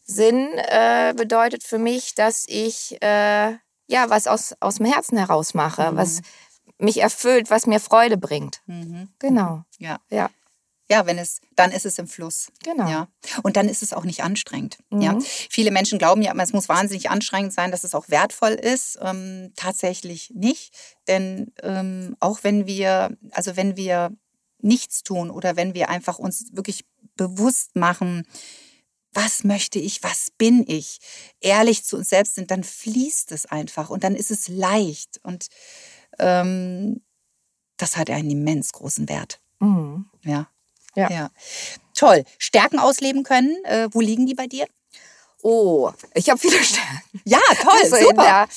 Sinn 0.06 0.50
äh, 0.58 1.16
bedeutet 1.18 1.64
für 1.64 1.80
mich, 1.80 2.14
dass 2.14 2.46
ich 2.48 3.02
äh, 3.02 3.54
ja 3.88 4.10
was 4.10 4.28
aus, 4.28 4.54
aus 4.60 4.76
dem 4.76 4.86
Herzen 4.86 5.18
heraus 5.18 5.56
mache, 5.56 5.94
mhm. 5.94 5.98
was 5.98 6.22
mich 6.78 7.02
erfüllt, 7.02 7.50
was 7.50 7.66
mir 7.66 7.80
Freude 7.80 8.18
bringt. 8.18 8.62
Mhm. 8.68 9.10
Genau. 9.18 9.64
Ja. 9.80 9.98
ja 10.12 10.30
ja, 10.94 11.08
wenn 11.08 11.18
es, 11.18 11.42
dann 11.56 11.72
ist 11.72 11.88
es 11.88 11.98
im 11.98 12.08
Fluss. 12.08 12.52
Genau. 12.64 12.88
Ja. 12.88 13.08
Und 13.42 13.58
dann 13.58 13.68
ist 13.68 13.82
es 13.82 13.94
auch 13.94 14.04
nicht 14.04 14.22
anstrengend. 14.22 14.78
Mhm. 14.92 15.02
Ja. 15.02 15.20
Viele 15.22 15.72
Menschen 15.72 15.98
glauben 15.98 16.22
ja, 16.22 16.34
es 16.38 16.54
muss 16.54 16.70
wahnsinnig 16.70 17.10
anstrengend 17.10 17.52
sein, 17.52 17.72
dass 17.72 17.84
es 17.84 17.96
auch 17.96 18.10
wertvoll 18.10 18.52
ist. 18.52 19.00
Ähm, 19.02 19.54
tatsächlich 19.56 20.30
nicht. 20.36 20.76
Denn 21.08 21.52
ähm, 21.64 22.16
auch 22.20 22.44
wenn 22.44 22.68
wir, 22.68 23.18
also 23.32 23.56
wenn 23.56 23.76
wir 23.76 24.12
nichts 24.60 25.02
tun 25.02 25.32
oder 25.32 25.56
wenn 25.56 25.74
wir 25.74 25.90
einfach 25.90 26.20
uns 26.20 26.54
wirklich 26.54 26.86
bewusst 27.16 27.76
machen, 27.76 28.28
was 29.14 29.44
möchte 29.44 29.80
ich, 29.80 30.04
was 30.04 30.30
bin 30.38 30.64
ich, 30.68 31.00
ehrlich 31.40 31.84
zu 31.84 31.98
uns 31.98 32.10
selbst 32.10 32.36
sind, 32.36 32.52
dann 32.52 32.64
fließt 32.64 33.32
es 33.32 33.48
einfach 33.48 33.90
und 33.90 34.04
dann 34.04 34.16
ist 34.16 34.30
es 34.30 34.48
leicht. 34.48 35.20
Und 35.24 35.48
ähm, 36.20 37.02
das 37.78 37.98
hat 37.98 38.12
einen 38.12 38.30
immens 38.30 38.74
großen 38.74 39.10
Wert. 39.10 39.42
Mhm. 39.60 40.06
Ja. 40.22 40.53
Ja. 40.96 41.10
ja. 41.10 41.30
Toll. 41.96 42.24
Stärken 42.38 42.80
ausleben 42.80 43.24
können. 43.24 43.56
Äh, 43.66 43.88
wo 43.92 44.02
liegen 44.02 44.26
die 44.26 44.36
bei 44.36 44.48
dir? 44.48 44.66
Oh, 45.42 45.92
ich 46.14 46.30
habe 46.30 46.40
viele 46.40 46.64
Stärken. 46.64 47.22
Ja, 47.26 47.40
toll. 47.62 47.74
Also 47.82 47.96
super. 47.98 48.10
in 48.10 48.16
der 48.16 48.48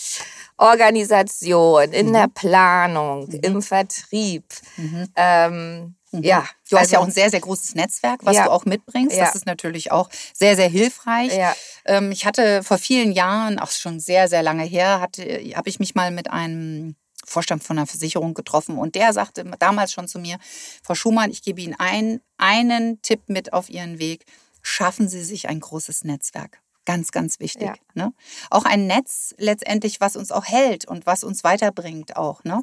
Organisation, 0.59 1.93
in 1.93 2.09
mhm. 2.09 2.13
der 2.13 2.29
Planung, 2.29 3.27
mhm. 3.27 3.41
im 3.43 3.63
Vertrieb. 3.63 4.45
Mhm. 4.77 5.09
Ähm, 5.17 5.97
mhm. 6.13 6.23
ja. 6.23 6.47
Du 6.71 6.77
hast 6.77 6.83
also, 6.83 6.93
ja 6.95 6.99
auch 7.01 7.05
ein 7.05 7.11
sehr, 7.11 7.31
sehr 7.31 7.41
großes 7.41 7.75
Netzwerk, 7.75 8.21
was 8.23 8.37
ja. 8.37 8.45
du 8.45 8.53
auch 8.53 8.65
mitbringst. 8.65 9.17
Ja. 9.17 9.27
Das 9.27 9.35
ist 9.35 9.47
natürlich 9.47 9.93
auch 9.93 10.09
sehr, 10.33 10.57
sehr 10.57 10.69
hilfreich. 10.69 11.37
Ja. 11.37 11.55
Ähm, 11.85 12.13
ich 12.13 12.25
hatte 12.25 12.63
vor 12.63 12.79
vielen 12.79 13.13
Jahren, 13.13 13.59
auch 13.59 13.71
schon 13.71 14.01
sehr, 14.01 14.29
sehr 14.29 14.43
lange 14.43 14.65
her, 14.65 15.01
habe 15.01 15.69
ich 15.69 15.79
mich 15.79 15.95
mal 15.95 16.11
mit 16.11 16.31
einem 16.31 16.97
Vorstand 17.27 17.65
von 17.65 17.77
einer 17.77 17.87
Versicherung 17.87 18.35
getroffen 18.35 18.79
und 18.79 18.95
der 18.95 19.13
sagte 19.13 19.45
damals 19.59 19.93
schon 19.93 20.09
zu 20.09 20.19
mir, 20.19 20.39
Frau 20.83 20.95
Schumann, 20.95 21.31
ich 21.31 21.43
gebe 21.43 21.61
Ihnen 21.61 21.75
ein, 21.79 22.21
einen 22.39 23.03
Tipp 23.03 23.23
mit 23.27 23.53
auf 23.53 23.69
Ihren 23.69 23.99
Weg. 23.99 24.25
Schaffen 24.63 25.09
Sie 25.09 25.23
sich 25.23 25.49
ein 25.49 25.61
großes 25.61 26.05
Netzwerk. 26.05 26.61
Ganz, 26.85 27.11
ganz 27.11 27.41
wichtig. 27.41 27.67
Ja. 27.67 27.75
Ne? 27.95 28.13
Auch 28.49 28.65
ein 28.65 28.87
Netz 28.87 29.35
letztendlich, 29.39 30.01
was 30.01 30.17
uns 30.17 30.31
auch 30.31 30.45
hält 30.45 30.87
und 30.87 31.05
was 31.05 31.25
uns 31.25 31.43
weiterbringt 31.43 32.17
auch. 32.17 32.45
Ne? 32.45 32.63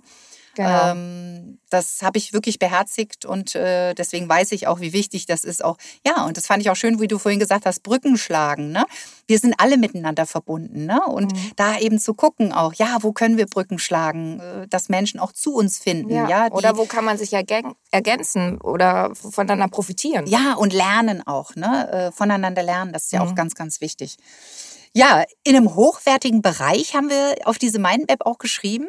Genau. 0.56 0.92
Ähm, 0.92 1.60
das 1.70 2.04
habe 2.04 2.20
ich 2.20 2.34
wirklich 2.34 2.60
beherzigt 2.60 3.26
und 3.26 3.56
äh, 3.56 3.96
deswegen 3.96 4.30
weiß 4.30 4.52
ich 4.52 4.68
auch, 4.68 4.80
wie 4.80 4.94
wichtig 4.94 5.26
das 5.26 5.44
ist. 5.44 5.66
Auch 5.66 5.78
ja, 6.06 6.26
und 6.26 6.38
das 6.38 6.46
fand 6.46 6.62
ich 6.62 6.70
auch 6.70 6.76
schön, 6.76 7.00
wie 7.00 7.08
du 7.08 7.18
vorhin 7.18 7.40
gesagt 7.40 7.66
hast, 7.66 7.82
Brücken 7.82 8.18
schlagen. 8.18 8.72
Ne? 8.72 8.86
Wir 9.26 9.40
sind 9.40 9.56
alle 9.58 9.78
miteinander 9.78 10.28
verbunden, 10.28 10.86
ne? 10.86 11.02
Und 11.08 11.34
mhm. 11.34 11.52
da 11.56 11.80
eben 11.80 11.98
zu 11.98 12.14
gucken 12.14 12.54
auch, 12.54 12.74
ja, 12.76 12.98
wo 13.02 13.14
können 13.14 13.38
wir 13.38 13.48
Brücken 13.48 13.80
schlagen, 13.80 14.40
äh, 14.40 14.68
dass 14.68 14.90
Menschen 14.90 15.20
auch 15.20 15.32
zu 15.32 15.56
uns 15.56 15.80
finden, 15.80 16.14
ja. 16.14 16.30
ja 16.30 16.52
oder 16.52 16.78
wo 16.78 16.86
kann 16.86 17.06
man 17.06 17.18
sich 17.18 17.34
ergänzen 17.34 18.62
oder 18.62 19.16
voneinander 19.16 19.68
profitieren? 19.70 20.28
Ja, 20.28 20.54
und 20.54 20.74
lernen 20.74 21.26
auch, 21.26 21.56
ne? 21.56 21.92
Äh, 21.92 22.12
voneinander 22.12 22.62
lernen, 22.62 22.94
das 22.94 23.06
ist 23.06 23.12
ja 23.12 23.24
mhm. 23.24 23.32
auch 23.32 23.36
ganz, 23.36 23.56
ganz 23.56 23.82
wichtig. 23.82 24.18
Ja, 24.96 25.24
in 25.44 25.56
einem 25.56 25.74
hochwertigen 25.74 26.44
Bereich 26.44 26.94
haben 26.94 27.10
wir 27.10 27.36
auf 27.46 27.58
diese 27.58 27.80
Mindmap 27.80 28.28
auch 28.28 28.38
geschrieben. 28.38 28.88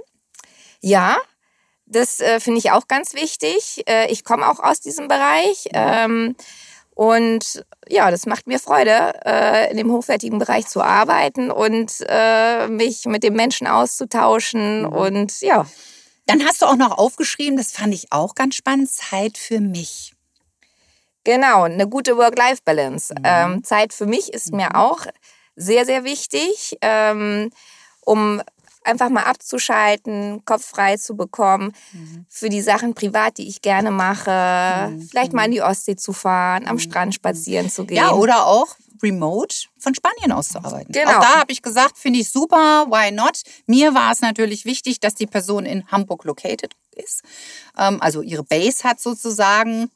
Ja, 0.83 1.17
das 1.87 2.21
äh, 2.21 2.41
finde 2.41 2.59
ich 2.59 2.71
auch 2.71 2.89
ganz 2.89 3.15
wichtig. 3.15 3.85
Äh, 3.89 4.11
ich 4.11 4.25
komme 4.25 4.49
auch 4.49 4.61
aus 4.61 4.81
diesem 4.81 5.09
Bereich. 5.09 5.69
Ähm, 5.73 6.37
und 6.95 7.65
ja, 7.89 8.11
das 8.11 8.27
macht 8.27 8.47
mir 8.47 8.59
Freude, 8.59 9.15
äh, 9.25 9.71
in 9.71 9.77
dem 9.77 9.91
hochwertigen 9.91 10.39
Bereich 10.39 10.67
zu 10.67 10.81
arbeiten 10.81 11.51
und 11.51 11.93
äh, 12.09 12.69
mich 12.69 13.05
mit 13.07 13.23
den 13.23 13.35
Menschen 13.35 13.67
auszutauschen. 13.67 14.83
Mhm. 14.83 14.93
Und 14.93 15.41
ja. 15.41 15.67
Dann 16.27 16.45
hast 16.45 16.63
du 16.63 16.67
auch 16.67 16.77
noch 16.77 16.97
aufgeschrieben, 16.97 17.59
das 17.59 17.73
fand 17.73 17.93
ich 17.93 18.11
auch 18.11 18.35
ganz 18.35 18.55
spannend, 18.55 18.91
Zeit 18.91 19.37
für 19.37 19.61
mich. 19.61 20.15
Genau, 21.25 21.65
eine 21.65 21.89
gute 21.89 22.17
Work-Life-Balance. 22.17 23.15
Mhm. 23.15 23.23
Ähm, 23.25 23.65
Zeit 23.65 23.93
für 23.93 24.07
mich 24.07 24.33
ist 24.33 24.51
mhm. 24.51 24.59
mir 24.59 24.77
auch 24.77 25.01
sehr, 25.57 25.85
sehr 25.85 26.05
wichtig, 26.05 26.79
ähm, 26.81 27.51
um 28.01 28.43
einfach 28.85 29.09
mal 29.09 29.25
abzuschalten, 29.25 30.45
Kopf 30.45 30.65
frei 30.65 30.97
zu 30.97 31.17
bekommen 31.17 31.73
mhm. 31.93 32.27
für 32.29 32.49
die 32.49 32.61
Sachen 32.61 32.95
privat, 32.95 33.39
die 33.39 33.49
ich 33.49 33.63
gerne 33.63 33.91
mache. 33.91 34.91
Mhm. 34.91 35.03
Vielleicht 35.03 35.33
mal 35.33 35.47
in 35.47 35.53
die 35.53 35.63
Ostsee 35.63 35.97
zu 35.97 36.13
fahren, 36.13 36.67
am 36.67 36.77
mhm. 36.77 36.81
Strand 36.81 37.15
spazieren 37.15 37.71
zu 37.71 37.85
gehen. 37.85 37.97
Ja, 37.97 38.13
oder 38.13 38.47
auch 38.47 38.77
remote 39.03 39.67
von 39.79 39.95
Spanien 39.95 40.33
aus 40.33 40.49
zu 40.49 40.59
arbeiten. 40.59 40.93
Genau. 40.93 41.11
Auch 41.11 41.21
da 41.21 41.41
habe 41.41 41.53
ich 41.53 41.63
gesagt, 41.63 41.99
finde 41.99 42.21
ich 42.21 42.31
super, 42.31 42.87
why 42.89 43.11
not? 43.11 43.43
Mir 43.67 43.95
war 43.95 44.13
es 44.13 44.21
natürlich 44.21 44.65
wichtig, 44.65 45.01
dass 45.01 45.15
die 45.15 45.27
Person 45.27 45.67
in 45.67 45.87
Hamburg 45.89 46.25
located 46.25 46.75
ist, 46.93 47.23
ähm, 47.77 48.01
also 48.01 48.23
ihre 48.23 48.45
Base 48.45 48.85
hat 48.85 49.01
sozusagen. 49.01 49.91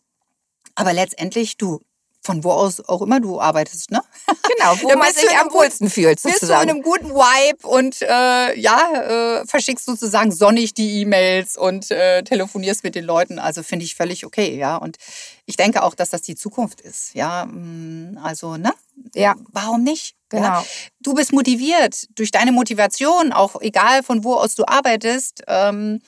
Aber 0.75 0.93
letztendlich, 0.93 1.57
du, 1.57 1.81
von 2.29 2.45
wo 2.45 2.51
aus 2.51 2.87
auch 2.87 3.01
immer 3.01 3.21
du 3.21 3.41
arbeitest, 3.41 3.91
ne? 3.91 4.03
Genau, 4.27 4.77
wo 4.83 4.89
man 4.99 5.11
sich 5.15 5.31
am 5.39 5.51
wohlsten 5.51 5.89
fühlt, 5.89 6.21
sozusagen. 6.21 6.39
Bist 6.41 6.43
du 6.43 6.63
in 6.63 6.69
einem 6.69 6.83
guten 6.83 7.15
Vibe 7.15 7.67
und 7.67 8.03
äh, 8.03 8.61
ja, 8.61 9.41
äh, 9.41 9.47
verschickst 9.47 9.87
sozusagen 9.87 10.31
sonnig 10.31 10.75
die 10.75 11.01
E-Mails 11.01 11.57
und 11.57 11.91
äh, 11.91 12.23
telefonierst 12.23 12.85
mit 12.85 12.95
den 12.95 13.07
Leuten. 13.07 13.39
Also 13.39 13.63
finde 13.63 13.87
ich 13.87 13.95
völlig 13.95 14.27
okay, 14.27 14.59
ja. 14.59 14.77
Und 14.77 14.99
ich 15.47 15.57
denke 15.57 15.83
auch, 15.83 15.95
dass 15.95 16.11
das 16.11 16.21
die 16.21 16.35
Zukunft 16.35 16.83
ist, 16.83 17.15
ja. 17.15 17.47
Mm, 17.47 18.19
also, 18.23 18.59
ne? 18.59 18.75
Ja. 19.15 19.35
Warum 19.53 19.83
nicht? 19.83 20.15
Genau. 20.29 20.45
Ja? 20.45 20.65
Du 21.01 21.15
bist 21.15 21.33
motiviert 21.33 22.09
durch 22.15 22.31
deine 22.31 22.53
Motivation, 22.53 23.33
auch 23.33 23.59
egal 23.63 24.03
von 24.03 24.23
wo 24.23 24.35
aus 24.35 24.55
du 24.55 24.65
arbeitest. 24.67 25.45
Ähm, 25.49 26.03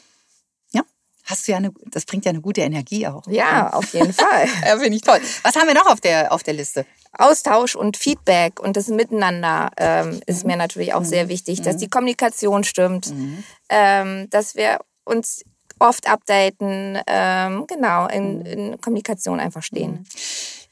hast 1.31 1.47
du 1.47 1.53
ja 1.53 1.59
eine, 1.59 1.73
das 1.87 2.05
bringt 2.05 2.25
ja 2.25 2.31
eine 2.31 2.41
gute 2.41 2.61
Energie 2.61 3.07
auch. 3.07 3.27
Ja, 3.29 3.73
auf 3.73 3.93
jeden 3.95 4.13
Fall. 4.13 4.47
ja, 4.67 4.79
finde 4.79 4.97
ich 4.97 5.03
toll. 5.03 5.21
Was 5.43 5.57
haben 5.57 5.69
wir 5.69 5.75
noch 5.75 5.87
auf 5.87 6.01
der, 6.01 6.33
auf 6.33 6.43
der 6.43 6.55
Liste? 6.55 6.85
Austausch 7.13 7.75
und 7.75 7.97
Feedback 7.97 8.61
und 8.61 8.77
das 8.77 8.89
Miteinander 8.89 9.71
ähm, 9.77 10.21
ist 10.27 10.45
mir 10.45 10.57
natürlich 10.57 10.95
auch 10.95 11.05
sehr 11.05 11.25
mhm. 11.25 11.29
wichtig, 11.31 11.63
dass 11.63 11.77
mhm. 11.77 11.81
die 11.81 11.89
Kommunikation 11.89 12.65
stimmt, 12.65 13.15
mhm. 13.15 13.45
ähm, 13.69 14.31
dass 14.31 14.55
wir 14.55 14.81
uns 15.05 15.43
oft 15.81 16.09
updaten, 16.09 16.99
ähm, 17.07 17.67
genau, 17.67 18.07
in, 18.07 18.43
in, 18.43 18.81
Kommunikation 18.81 19.41
einfach 19.41 19.63
stehen. 19.63 20.07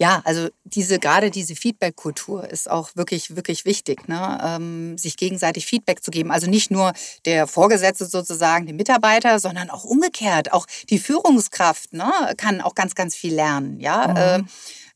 Ja, 0.01 0.23
also 0.25 0.49
diese 0.65 1.01
gerade 1.01 1.31
diese 1.31 1.57
Feedback-Kultur 1.57 2.49
ist 2.49 2.71
auch 2.71 2.91
wirklich, 2.95 3.35
wirklich 3.35 3.65
wichtig, 3.65 4.07
ne? 4.07 4.39
Ähm, 4.45 4.97
sich 4.97 5.17
gegenseitig 5.17 5.67
Feedback 5.67 6.05
zu 6.05 6.13
geben. 6.13 6.31
Also 6.31 6.49
nicht 6.49 6.71
nur 6.71 6.93
der 7.25 7.49
Vorgesetzte 7.49 8.07
sozusagen, 8.07 8.67
dem 8.67 8.77
Mitarbeiter, 8.77 9.41
sondern 9.41 9.71
auch 9.71 9.83
umgekehrt. 9.83 10.53
Auch 10.53 10.67
die 10.89 11.01
Führungskraft 11.01 11.93
ne, 11.93 12.13
kann 12.37 12.61
auch 12.61 12.77
ganz, 12.77 12.95
ganz 12.95 13.17
viel 13.17 13.35
lernen. 13.35 13.81
Ja. 13.81 14.09
Mhm. 14.09 14.17
Äh, 14.47 14.49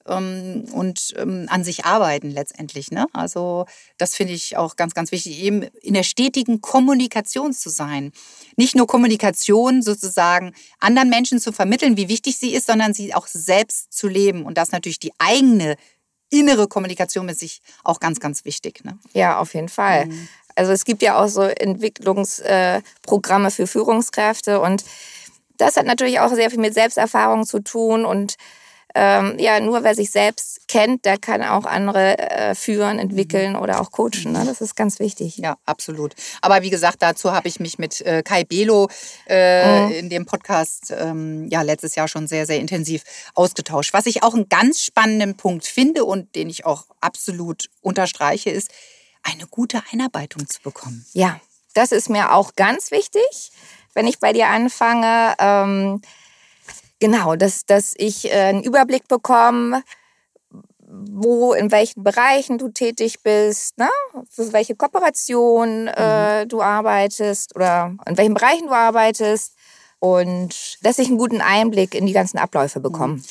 ähm, 0.06 0.64
und 0.72 1.14
ähm, 1.16 1.46
an 1.48 1.64
sich 1.64 1.84
arbeiten 1.84 2.30
letztendlich. 2.30 2.90
Ne? 2.90 3.06
Also 3.12 3.66
das 3.98 4.14
finde 4.14 4.32
ich 4.32 4.56
auch 4.56 4.76
ganz, 4.76 4.94
ganz 4.94 5.12
wichtig, 5.12 5.42
eben 5.42 5.62
in 5.82 5.94
der 5.94 6.02
stetigen 6.02 6.60
Kommunikation 6.60 7.52
zu 7.52 7.70
sein. 7.70 8.12
Nicht 8.56 8.74
nur 8.74 8.86
Kommunikation 8.86 9.82
sozusagen 9.82 10.52
anderen 10.80 11.10
Menschen 11.10 11.40
zu 11.40 11.52
vermitteln, 11.52 11.96
wie 11.96 12.08
wichtig 12.08 12.38
sie 12.38 12.54
ist, 12.54 12.66
sondern 12.66 12.94
sie 12.94 13.14
auch 13.14 13.26
selbst 13.26 13.92
zu 13.92 14.08
leben 14.08 14.44
und 14.44 14.58
das 14.58 14.72
natürlich 14.72 14.98
die 14.98 15.12
eigene 15.18 15.76
innere 16.30 16.66
Kommunikation 16.66 17.26
mit 17.26 17.38
sich 17.38 17.60
auch 17.84 18.00
ganz, 18.00 18.18
ganz 18.18 18.44
wichtig. 18.44 18.84
Ne? 18.84 18.98
Ja, 19.12 19.38
auf 19.38 19.54
jeden 19.54 19.68
Fall. 19.68 20.06
Mhm. 20.06 20.28
Also 20.54 20.72
es 20.72 20.84
gibt 20.84 21.02
ja 21.02 21.22
auch 21.22 21.28
so 21.28 21.42
Entwicklungsprogramme 21.42 23.50
für 23.50 23.66
Führungskräfte 23.66 24.60
und 24.60 24.84
das 25.58 25.76
hat 25.76 25.86
natürlich 25.86 26.20
auch 26.20 26.32
sehr 26.32 26.50
viel 26.50 26.58
mit 26.58 26.74
Selbsterfahrung 26.74 27.46
zu 27.46 27.60
tun 27.60 28.04
und 28.04 28.34
ähm, 28.94 29.36
ja, 29.38 29.60
nur 29.60 29.84
wer 29.84 29.94
sich 29.94 30.10
selbst 30.10 30.68
kennt, 30.68 31.04
der 31.04 31.18
kann 31.18 31.42
auch 31.42 31.64
andere 31.64 32.18
äh, 32.18 32.54
führen, 32.54 32.98
entwickeln 32.98 33.56
oder 33.56 33.80
auch 33.80 33.90
coachen. 33.90 34.32
Ne? 34.32 34.44
Das 34.44 34.60
ist 34.60 34.76
ganz 34.76 34.98
wichtig. 34.98 35.38
Ja, 35.38 35.56
absolut. 35.66 36.14
Aber 36.40 36.62
wie 36.62 36.70
gesagt, 36.70 36.96
dazu 37.00 37.32
habe 37.32 37.48
ich 37.48 37.60
mich 37.60 37.78
mit 37.78 38.00
äh, 38.02 38.22
Kai 38.22 38.44
Belo 38.44 38.88
äh, 39.26 39.86
mhm. 39.86 39.92
in 39.92 40.10
dem 40.10 40.26
Podcast 40.26 40.92
ähm, 40.96 41.48
ja 41.50 41.62
letztes 41.62 41.94
Jahr 41.94 42.08
schon 42.08 42.26
sehr, 42.26 42.46
sehr 42.46 42.58
intensiv 42.58 43.02
ausgetauscht. 43.34 43.92
Was 43.92 44.06
ich 44.06 44.22
auch 44.22 44.34
einen 44.34 44.48
ganz 44.48 44.80
spannenden 44.82 45.36
Punkt 45.36 45.66
finde 45.66 46.04
und 46.04 46.34
den 46.34 46.50
ich 46.50 46.66
auch 46.66 46.86
absolut 47.00 47.70
unterstreiche, 47.80 48.50
ist, 48.50 48.70
eine 49.22 49.46
gute 49.46 49.82
Einarbeitung 49.92 50.48
zu 50.48 50.60
bekommen. 50.62 51.06
Ja, 51.12 51.40
das 51.74 51.92
ist 51.92 52.10
mir 52.10 52.32
auch 52.32 52.54
ganz 52.56 52.90
wichtig, 52.90 53.52
wenn 53.94 54.06
ich 54.06 54.18
bei 54.18 54.32
dir 54.32 54.48
anfange. 54.48 55.34
Ähm, 55.38 56.02
genau, 57.02 57.34
dass, 57.34 57.66
dass 57.66 57.94
ich 57.96 58.32
äh, 58.32 58.38
einen 58.38 58.62
Überblick 58.62 59.08
bekomme, 59.08 59.82
wo, 60.78 61.52
in 61.52 61.72
welchen 61.72 62.04
Bereichen 62.04 62.58
du 62.58 62.68
tätig 62.68 63.22
bist, 63.24 63.76
ne? 63.76 63.88
für 64.30 64.52
welche 64.52 64.76
Kooperation 64.76 65.88
äh, 65.88 66.44
mhm. 66.44 66.48
du 66.48 66.62
arbeitest 66.62 67.56
oder 67.56 67.96
in 68.06 68.16
welchen 68.16 68.34
Bereichen 68.34 68.68
du 68.68 68.72
arbeitest 68.72 69.54
und 69.98 70.78
dass 70.82 70.98
ich 70.98 71.08
einen 71.08 71.18
guten 71.18 71.40
Einblick 71.40 71.94
in 71.96 72.06
die 72.06 72.12
ganzen 72.12 72.38
Abläufe 72.38 72.78
bekomme. 72.78 73.14
Mhm 73.14 73.24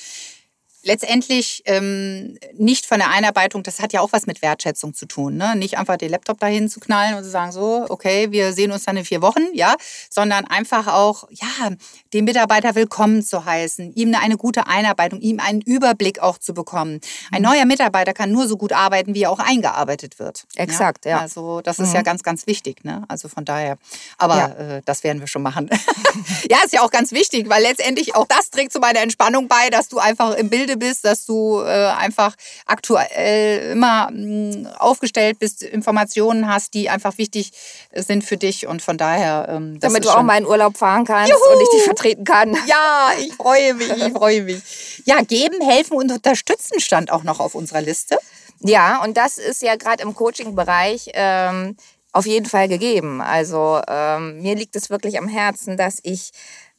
letztendlich 0.84 1.62
ähm, 1.66 2.38
nicht 2.54 2.86
von 2.86 3.00
der 3.00 3.10
Einarbeitung, 3.10 3.64
das 3.64 3.80
hat 3.80 3.94
ja 3.94 4.02
auch 4.02 4.12
was 4.12 4.26
mit 4.26 4.42
Wertschätzung 4.42 4.94
zu 4.94 5.06
tun. 5.06 5.38
Ne? 5.38 5.56
Nicht 5.56 5.78
einfach 5.78 5.98
den 5.98 6.10
Laptop 6.10 6.40
dahin 6.40 6.70
zu 6.70 6.80
knallen 6.80 7.16
und 7.16 7.24
zu 7.24 7.30
sagen, 7.30 7.52
so, 7.52 7.86
okay, 7.90 8.32
wir 8.32 8.54
sehen 8.54 8.72
uns 8.72 8.84
dann 8.84 8.98
in 8.98 9.06
vier 9.06 9.22
Wochen, 9.22 9.42
ja, 9.54 9.76
sondern 10.10 10.46
einfach 10.46 10.88
auch, 10.88 11.28
ja, 11.30 11.70
den 12.14 12.26
Mitarbeiter 12.26 12.76
willkommen 12.76 13.24
zu 13.24 13.46
heißen, 13.46 13.94
ihm 13.96 14.16
eine 14.16 14.38
gute 14.38 14.68
Einarbeitung, 14.68 15.22
ihm 15.22 15.40
einen 15.40 15.62
Überblick 15.62 16.20
auch 16.20 16.38
zu 16.38 16.54
bekommen. 16.54 17.00
Ein 17.32 17.42
mhm. 17.42 17.50
neuer 17.50 17.66
Mitarbeiter 17.66 18.14
kann 18.14 18.32
nur 18.32 18.48
so 18.48 18.58
gut 18.58 18.74
arbeiten, 18.74 19.14
wie 19.14 19.24
er 19.24 19.32
auch 19.32 19.40
eingearbeitet 19.40 20.20
wird. 20.20 20.46
Exakt, 20.56 21.06
ja. 21.06 21.12
ja. 21.12 21.20
Also 21.20 21.62
das 21.62 21.80
ist 21.80 21.90
mhm. 21.90 21.96
ja 21.96 22.02
ganz, 22.02 22.24
ganz 22.24 22.48
wichtig. 22.48 22.84
Ne? 22.84 23.04
Also 23.08 23.30
von 23.30 23.46
daher, 23.46 23.78
aber 24.18 24.38
ja. 24.38 24.48
äh, 24.78 24.82
das 24.86 25.04
werden 25.04 25.20
wir 25.20 25.28
schon 25.28 25.42
machen. 25.42 25.70
ja, 26.50 26.58
ist 26.66 26.74
ja 26.74 26.82
auch 26.82 26.92
ganz 26.92 27.12
wichtig, 27.12 27.50
weil 27.50 27.62
letztendlich 27.62 28.16
auch 28.16 28.26
das 28.28 28.50
trägt 28.50 28.74
zu 28.74 28.80
meiner 28.80 29.00
Entspannung 29.00 29.48
bei, 29.48 29.70
dass 29.70 29.88
du 29.88 30.00
einfach 30.00 30.36
im 30.36 30.50
Bilde 30.50 30.71
bist, 30.78 31.06
dass 31.06 31.26
du 31.26 31.62
äh, 31.62 31.88
einfach 31.88 32.36
aktuell 32.66 33.72
immer 33.72 34.10
mh, 34.12 34.18
mm, 34.18 34.68
aufgestellt 34.78 35.40
bist, 35.40 35.64
Informationen 35.64 36.48
hast, 36.48 36.74
die 36.74 36.90
einfach 36.90 37.18
wichtig 37.18 37.52
sind 37.94 38.24
für 38.24 38.38
dich 38.38 38.68
und 38.68 38.82
von 38.82 38.98
daher. 38.98 39.48
Ähm, 39.50 39.80
Damit 39.80 40.06
du 40.06 40.10
auch 40.10 40.24
mal 40.24 40.38
in 40.38 40.46
Urlaub 40.46 40.78
fahren 40.78 41.06
kannst 41.06 41.32
Juhu! 41.32 41.54
und 41.54 41.62
ich 41.62 41.70
dich 41.70 41.84
vertreten 41.84 42.24
kann. 42.24 42.58
Ja, 42.68 43.12
ich 43.20 43.34
freue 43.34 43.74
mich, 43.74 43.90
ich 43.98 44.14
freue 44.14 44.44
mich. 44.44 44.62
Ja, 45.06 45.22
geben, 45.22 45.62
helfen 45.62 45.98
und 45.98 46.12
unterstützen 46.12 46.80
stand 46.80 47.12
auch 47.12 47.24
noch 47.24 47.40
auf 47.40 47.56
unserer 47.56 47.82
Liste. 47.82 48.18
Ja, 48.60 49.04
und 49.04 49.18
das 49.18 49.38
ist 49.38 49.62
ja 49.62 49.76
gerade 49.76 50.04
im 50.04 50.14
Coaching-Bereich 50.14 51.10
ähm, 51.14 51.76
auf 52.12 52.26
jeden 52.26 52.46
Fall 52.46 52.68
gegeben. 52.68 53.22
Also 53.22 53.82
ähm, 53.88 54.42
mir 54.42 54.56
liegt 54.56 54.76
es 54.76 54.90
wirklich 54.90 55.18
am 55.18 55.28
Herzen, 55.28 55.78
dass 55.78 56.00
ich 56.04 56.32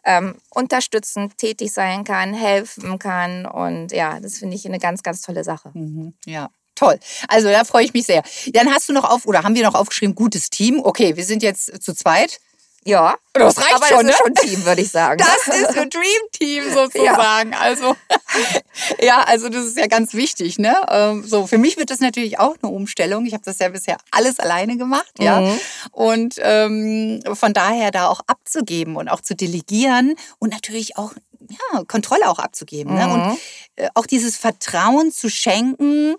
ähm, 0.04 0.36
unterstützend 0.50 1.36
tätig 1.38 1.72
sein 1.72 2.04
kann, 2.04 2.34
helfen 2.34 2.98
kann. 2.98 3.46
Und 3.46 3.92
ja, 3.92 4.20
das 4.20 4.38
finde 4.38 4.56
ich 4.56 4.66
eine 4.66 4.78
ganz, 4.78 5.02
ganz 5.02 5.22
tolle 5.22 5.44
Sache. 5.44 5.70
Mhm, 5.74 6.14
ja. 6.26 6.50
Toll. 6.74 6.98
Also 7.28 7.48
da 7.48 7.64
freue 7.64 7.84
ich 7.84 7.92
mich 7.92 8.06
sehr. 8.06 8.22
Dann 8.52 8.72
hast 8.72 8.88
du 8.88 8.92
noch 8.92 9.04
auf, 9.04 9.26
oder 9.26 9.42
haben 9.42 9.54
wir 9.54 9.62
noch 9.62 9.74
aufgeschrieben, 9.74 10.14
gutes 10.14 10.48
Team. 10.48 10.80
Okay, 10.82 11.16
wir 11.16 11.24
sind 11.24 11.42
jetzt 11.42 11.82
zu 11.82 11.94
zweit. 11.94 12.40
Ja, 12.84 13.14
das 13.32 13.58
reicht 13.58 13.74
aber 13.74 13.86
schon, 13.86 14.06
das 14.06 14.16
ist 14.16 14.24
ne? 14.26 14.34
schon 14.40 14.50
Team, 14.50 14.64
würde 14.64 14.82
ich 14.82 14.90
sagen. 14.90 15.22
Das 15.46 15.56
ist 15.56 15.78
ein 15.78 15.88
Dream 15.88 16.22
Team 16.32 16.64
sozusagen. 16.74 17.52
Ja. 17.52 17.58
Also 17.58 17.96
ja, 19.00 19.22
also 19.22 19.48
das 19.48 19.66
ist 19.66 19.78
ja 19.78 19.86
ganz 19.86 20.14
wichtig, 20.14 20.58
ne? 20.58 20.76
Ähm, 20.88 21.24
so 21.26 21.46
für 21.46 21.58
mich 21.58 21.76
wird 21.76 21.90
das 21.90 22.00
natürlich 22.00 22.38
auch 22.38 22.56
eine 22.62 22.72
Umstellung. 22.72 23.24
Ich 23.26 23.34
habe 23.34 23.44
das 23.44 23.58
ja 23.58 23.68
bisher 23.68 23.98
alles 24.10 24.38
alleine 24.38 24.76
gemacht, 24.76 25.12
ja. 25.18 25.40
Mhm. 25.40 25.60
Und 25.92 26.34
ähm, 26.38 27.22
von 27.34 27.52
daher 27.52 27.90
da 27.90 28.08
auch 28.08 28.20
abzugeben 28.26 28.96
und 28.96 29.08
auch 29.08 29.20
zu 29.20 29.36
delegieren 29.36 30.16
und 30.38 30.52
natürlich 30.52 30.96
auch 30.96 31.12
ja, 31.48 31.84
Kontrolle 31.84 32.28
auch 32.28 32.38
abzugeben. 32.38 32.94
Mhm. 32.94 32.98
Ne? 32.98 33.12
Und 33.12 33.38
äh, 33.76 33.88
auch 33.94 34.06
dieses 34.06 34.36
Vertrauen 34.36 35.12
zu 35.12 35.30
schenken, 35.30 36.16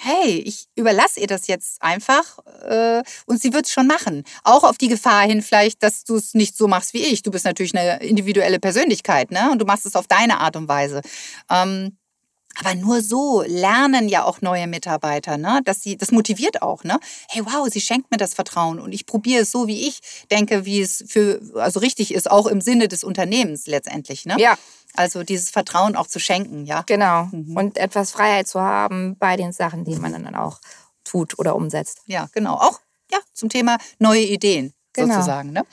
hey, 0.00 0.38
ich 0.38 0.66
überlasse 0.74 1.20
ihr 1.20 1.26
das 1.26 1.46
jetzt 1.46 1.82
einfach 1.82 2.38
äh, 2.62 3.02
und 3.26 3.40
sie 3.40 3.52
wird 3.52 3.66
es 3.66 3.72
schon 3.72 3.86
machen. 3.86 4.24
Auch 4.44 4.64
auf 4.64 4.78
die 4.78 4.88
Gefahr 4.88 5.22
hin 5.26 5.42
vielleicht, 5.42 5.82
dass 5.82 6.04
du 6.04 6.16
es 6.16 6.34
nicht 6.34 6.56
so 6.56 6.68
machst 6.68 6.94
wie 6.94 7.04
ich. 7.04 7.22
Du 7.22 7.30
bist 7.30 7.44
natürlich 7.44 7.76
eine 7.76 8.02
individuelle 8.02 8.60
Persönlichkeit 8.60 9.30
ne? 9.30 9.50
und 9.50 9.60
du 9.60 9.66
machst 9.66 9.86
es 9.86 9.96
auf 9.96 10.06
deine 10.06 10.40
Art 10.40 10.56
und 10.56 10.68
Weise. 10.68 11.02
Ähm, 11.50 11.96
aber 12.60 12.74
nur 12.74 13.02
so 13.02 13.42
lernen 13.46 14.08
ja 14.08 14.24
auch 14.24 14.40
neue 14.40 14.66
Mitarbeiter, 14.66 15.36
ne? 15.36 15.60
Dass 15.64 15.82
sie, 15.82 15.96
das 15.96 16.10
motiviert 16.10 16.62
auch, 16.62 16.82
ne? 16.82 16.98
Hey, 17.28 17.44
wow, 17.44 17.68
sie 17.70 17.80
schenkt 17.80 18.10
mir 18.10 18.16
das 18.16 18.34
Vertrauen 18.34 18.80
und 18.80 18.92
ich 18.92 19.06
probiere 19.06 19.42
es 19.42 19.52
so, 19.52 19.68
wie 19.68 19.86
ich 19.86 20.00
denke, 20.30 20.64
wie 20.64 20.80
es 20.80 21.04
für, 21.06 21.40
also 21.54 21.78
richtig 21.78 22.12
ist, 22.12 22.30
auch 22.30 22.46
im 22.46 22.60
Sinne 22.60 22.88
des 22.88 23.04
Unternehmens 23.04 23.66
letztendlich, 23.66 24.26
ne? 24.26 24.36
Ja. 24.38 24.58
Also 24.98 25.22
dieses 25.22 25.50
Vertrauen 25.50 25.94
auch 25.94 26.08
zu 26.08 26.18
schenken, 26.18 26.66
ja. 26.66 26.82
Genau. 26.82 27.28
Mhm. 27.30 27.56
Und 27.56 27.78
etwas 27.78 28.10
Freiheit 28.10 28.48
zu 28.48 28.60
haben 28.60 29.16
bei 29.16 29.36
den 29.36 29.52
Sachen, 29.52 29.84
die 29.84 29.94
man 29.94 30.12
dann 30.12 30.34
auch 30.34 30.58
tut 31.04 31.38
oder 31.38 31.54
umsetzt. 31.54 32.02
Ja, 32.06 32.28
genau. 32.34 32.54
Auch 32.54 32.80
ja, 33.12 33.18
zum 33.32 33.48
Thema 33.48 33.78
neue 34.00 34.22
Ideen 34.22 34.74
genau. 34.92 35.14
sozusagen. 35.14 35.52
Ne? 35.52 35.64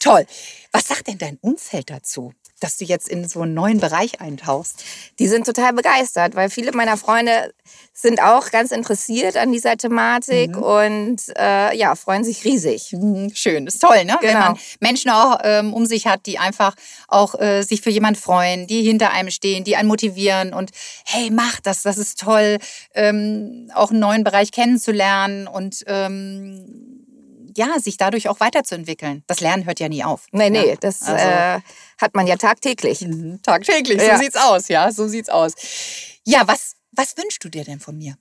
Toll. 0.00 0.26
Was 0.70 0.86
sagt 0.86 1.06
denn 1.06 1.16
dein 1.16 1.38
Umfeld 1.40 1.88
dazu? 1.88 2.34
Dass 2.64 2.78
du 2.78 2.84
jetzt 2.84 3.08
in 3.08 3.28
so 3.28 3.42
einen 3.42 3.52
neuen 3.52 3.78
Bereich 3.78 4.20
eintauchst? 4.20 4.82
Die 5.18 5.28
sind 5.28 5.44
total 5.44 5.74
begeistert, 5.74 6.34
weil 6.34 6.48
viele 6.48 6.72
meiner 6.72 6.96
Freunde 6.96 7.52
sind 7.92 8.22
auch 8.22 8.50
ganz 8.50 8.72
interessiert 8.72 9.36
an 9.36 9.52
dieser 9.52 9.76
Thematik 9.76 10.56
mhm. 10.56 10.62
und 10.62 11.22
äh, 11.38 11.76
ja, 11.76 11.94
freuen 11.94 12.24
sich 12.24 12.44
riesig. 12.44 12.92
Mhm, 12.92 13.30
schön, 13.34 13.66
ist 13.66 13.80
toll, 13.80 14.04
ne? 14.04 14.16
Genau. 14.20 14.32
Wenn 14.32 14.38
man 14.38 14.58
Menschen 14.80 15.10
auch 15.10 15.38
ähm, 15.44 15.74
um 15.74 15.84
sich 15.84 16.06
hat, 16.06 16.26
die 16.26 16.38
einfach 16.38 16.74
auch 17.06 17.38
äh, 17.38 17.62
sich 17.62 17.82
für 17.82 17.90
jemanden 17.90 18.18
freuen, 18.18 18.66
die 18.66 18.82
hinter 18.82 19.12
einem 19.12 19.30
stehen, 19.30 19.62
die 19.64 19.76
einen 19.76 19.88
motivieren 19.88 20.54
und 20.54 20.70
hey, 21.04 21.30
mach 21.30 21.60
das, 21.60 21.82
das 21.82 21.98
ist 21.98 22.18
toll, 22.18 22.58
ähm, 22.94 23.70
auch 23.74 23.90
einen 23.90 24.00
neuen 24.00 24.24
Bereich 24.24 24.50
kennenzulernen 24.52 25.46
und 25.46 25.84
ähm, 25.86 26.93
ja, 27.56 27.78
sich 27.78 27.96
dadurch 27.96 28.28
auch 28.28 28.40
weiterzuentwickeln. 28.40 29.24
Das 29.26 29.40
Lernen 29.40 29.66
hört 29.66 29.80
ja 29.80 29.88
nie 29.88 30.04
auf. 30.04 30.26
Nee, 30.32 30.50
nee, 30.50 30.70
ja? 30.70 30.76
das 30.76 31.02
also, 31.02 31.14
äh, 31.14 31.60
hat 31.98 32.14
man 32.14 32.26
ja 32.26 32.36
tagtäglich. 32.36 33.00
Mhm, 33.02 33.40
tagtäglich, 33.42 34.00
so 34.00 34.06
ja. 34.06 34.18
sieht's 34.18 34.36
aus, 34.36 34.68
ja, 34.68 34.90
so 34.92 35.08
sieht's 35.08 35.28
aus. 35.28 35.52
Ja, 36.24 36.46
was, 36.46 36.74
was 36.92 37.16
wünschst 37.16 37.44
du 37.44 37.48
dir 37.48 37.64
denn 37.64 37.80
von 37.80 37.96
mir? 37.96 38.16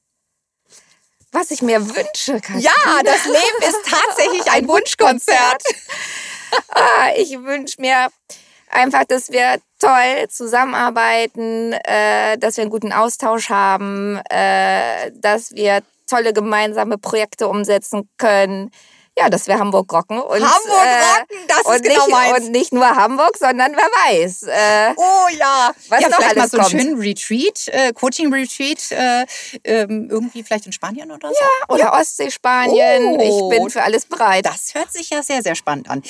Was 1.31 1.49
ich 1.49 1.63
mir 1.63 1.81
wünsche, 1.81 2.39
Katrin. 2.39 2.59
Ja, 2.59 3.01
das 3.03 3.25
Leben 3.25 3.61
ist 3.61 3.79
tatsächlich 3.85 4.45
ein, 4.51 4.63
ein 4.63 4.67
Wunschkonzert. 4.67 5.63
ah, 6.69 7.09
ich 7.17 7.31
wünsche 7.31 7.81
mir 7.81 8.09
einfach, 8.69 9.03
dass 9.05 9.31
wir 9.31 9.59
toll 9.79 10.27
zusammenarbeiten, 10.29 11.73
äh, 11.73 12.37
dass 12.37 12.57
wir 12.57 12.61
einen 12.61 12.71
guten 12.71 12.93
Austausch 12.93 13.49
haben, 13.49 14.21
äh, 14.29 15.11
dass 15.15 15.53
wir 15.53 15.81
tolle 16.07 16.33
gemeinsame 16.33 16.97
Projekte 16.97 17.47
umsetzen 17.47 18.09
können, 18.17 18.69
ja, 19.17 19.29
das 19.29 19.47
wäre 19.47 19.59
Hamburg 19.59 19.91
Rocken. 19.93 20.19
Und, 20.19 20.41
Hamburg 20.41 20.85
äh, 20.85 21.19
Rocken, 21.19 21.47
das 21.47 21.59
ist 21.59 21.65
und 21.67 21.83
genau 21.83 22.05
nicht, 22.05 22.09
meins. 22.09 22.39
Und 22.39 22.51
nicht 22.51 22.73
nur 22.73 22.87
Hamburg, 22.87 23.37
sondern 23.37 23.71
wer 23.75 23.85
weiß. 23.85 24.43
Äh, 24.43 24.93
oh 24.97 25.27
ja, 25.37 25.71
was 25.89 26.01
ja, 26.01 26.09
noch 26.09 26.17
vielleicht 26.17 26.35
mal 26.35 26.49
so 26.49 26.57
einen 26.57 26.69
schönen 26.69 26.99
Retreat, 26.99 27.67
äh, 27.67 27.93
Coaching-Retreat, 27.93 28.91
äh, 28.91 29.25
ähm, 29.63 30.09
irgendwie 30.09 30.43
vielleicht 30.43 30.65
in 30.65 30.71
Spanien 30.71 31.11
oder 31.11 31.29
so? 31.29 31.35
Ja, 31.35 31.75
oder 31.75 31.99
Ostsee, 31.99 32.31
Spanien. 32.31 33.17
Oh, 33.19 33.51
ich 33.51 33.57
bin 33.57 33.69
für 33.69 33.83
alles 33.83 34.05
bereit. 34.05 34.45
Das 34.45 34.73
hört 34.73 34.91
sich 34.91 35.11
ja 35.11 35.21
sehr, 35.21 35.43
sehr 35.43 35.55
spannend 35.55 35.89
an. 35.89 36.01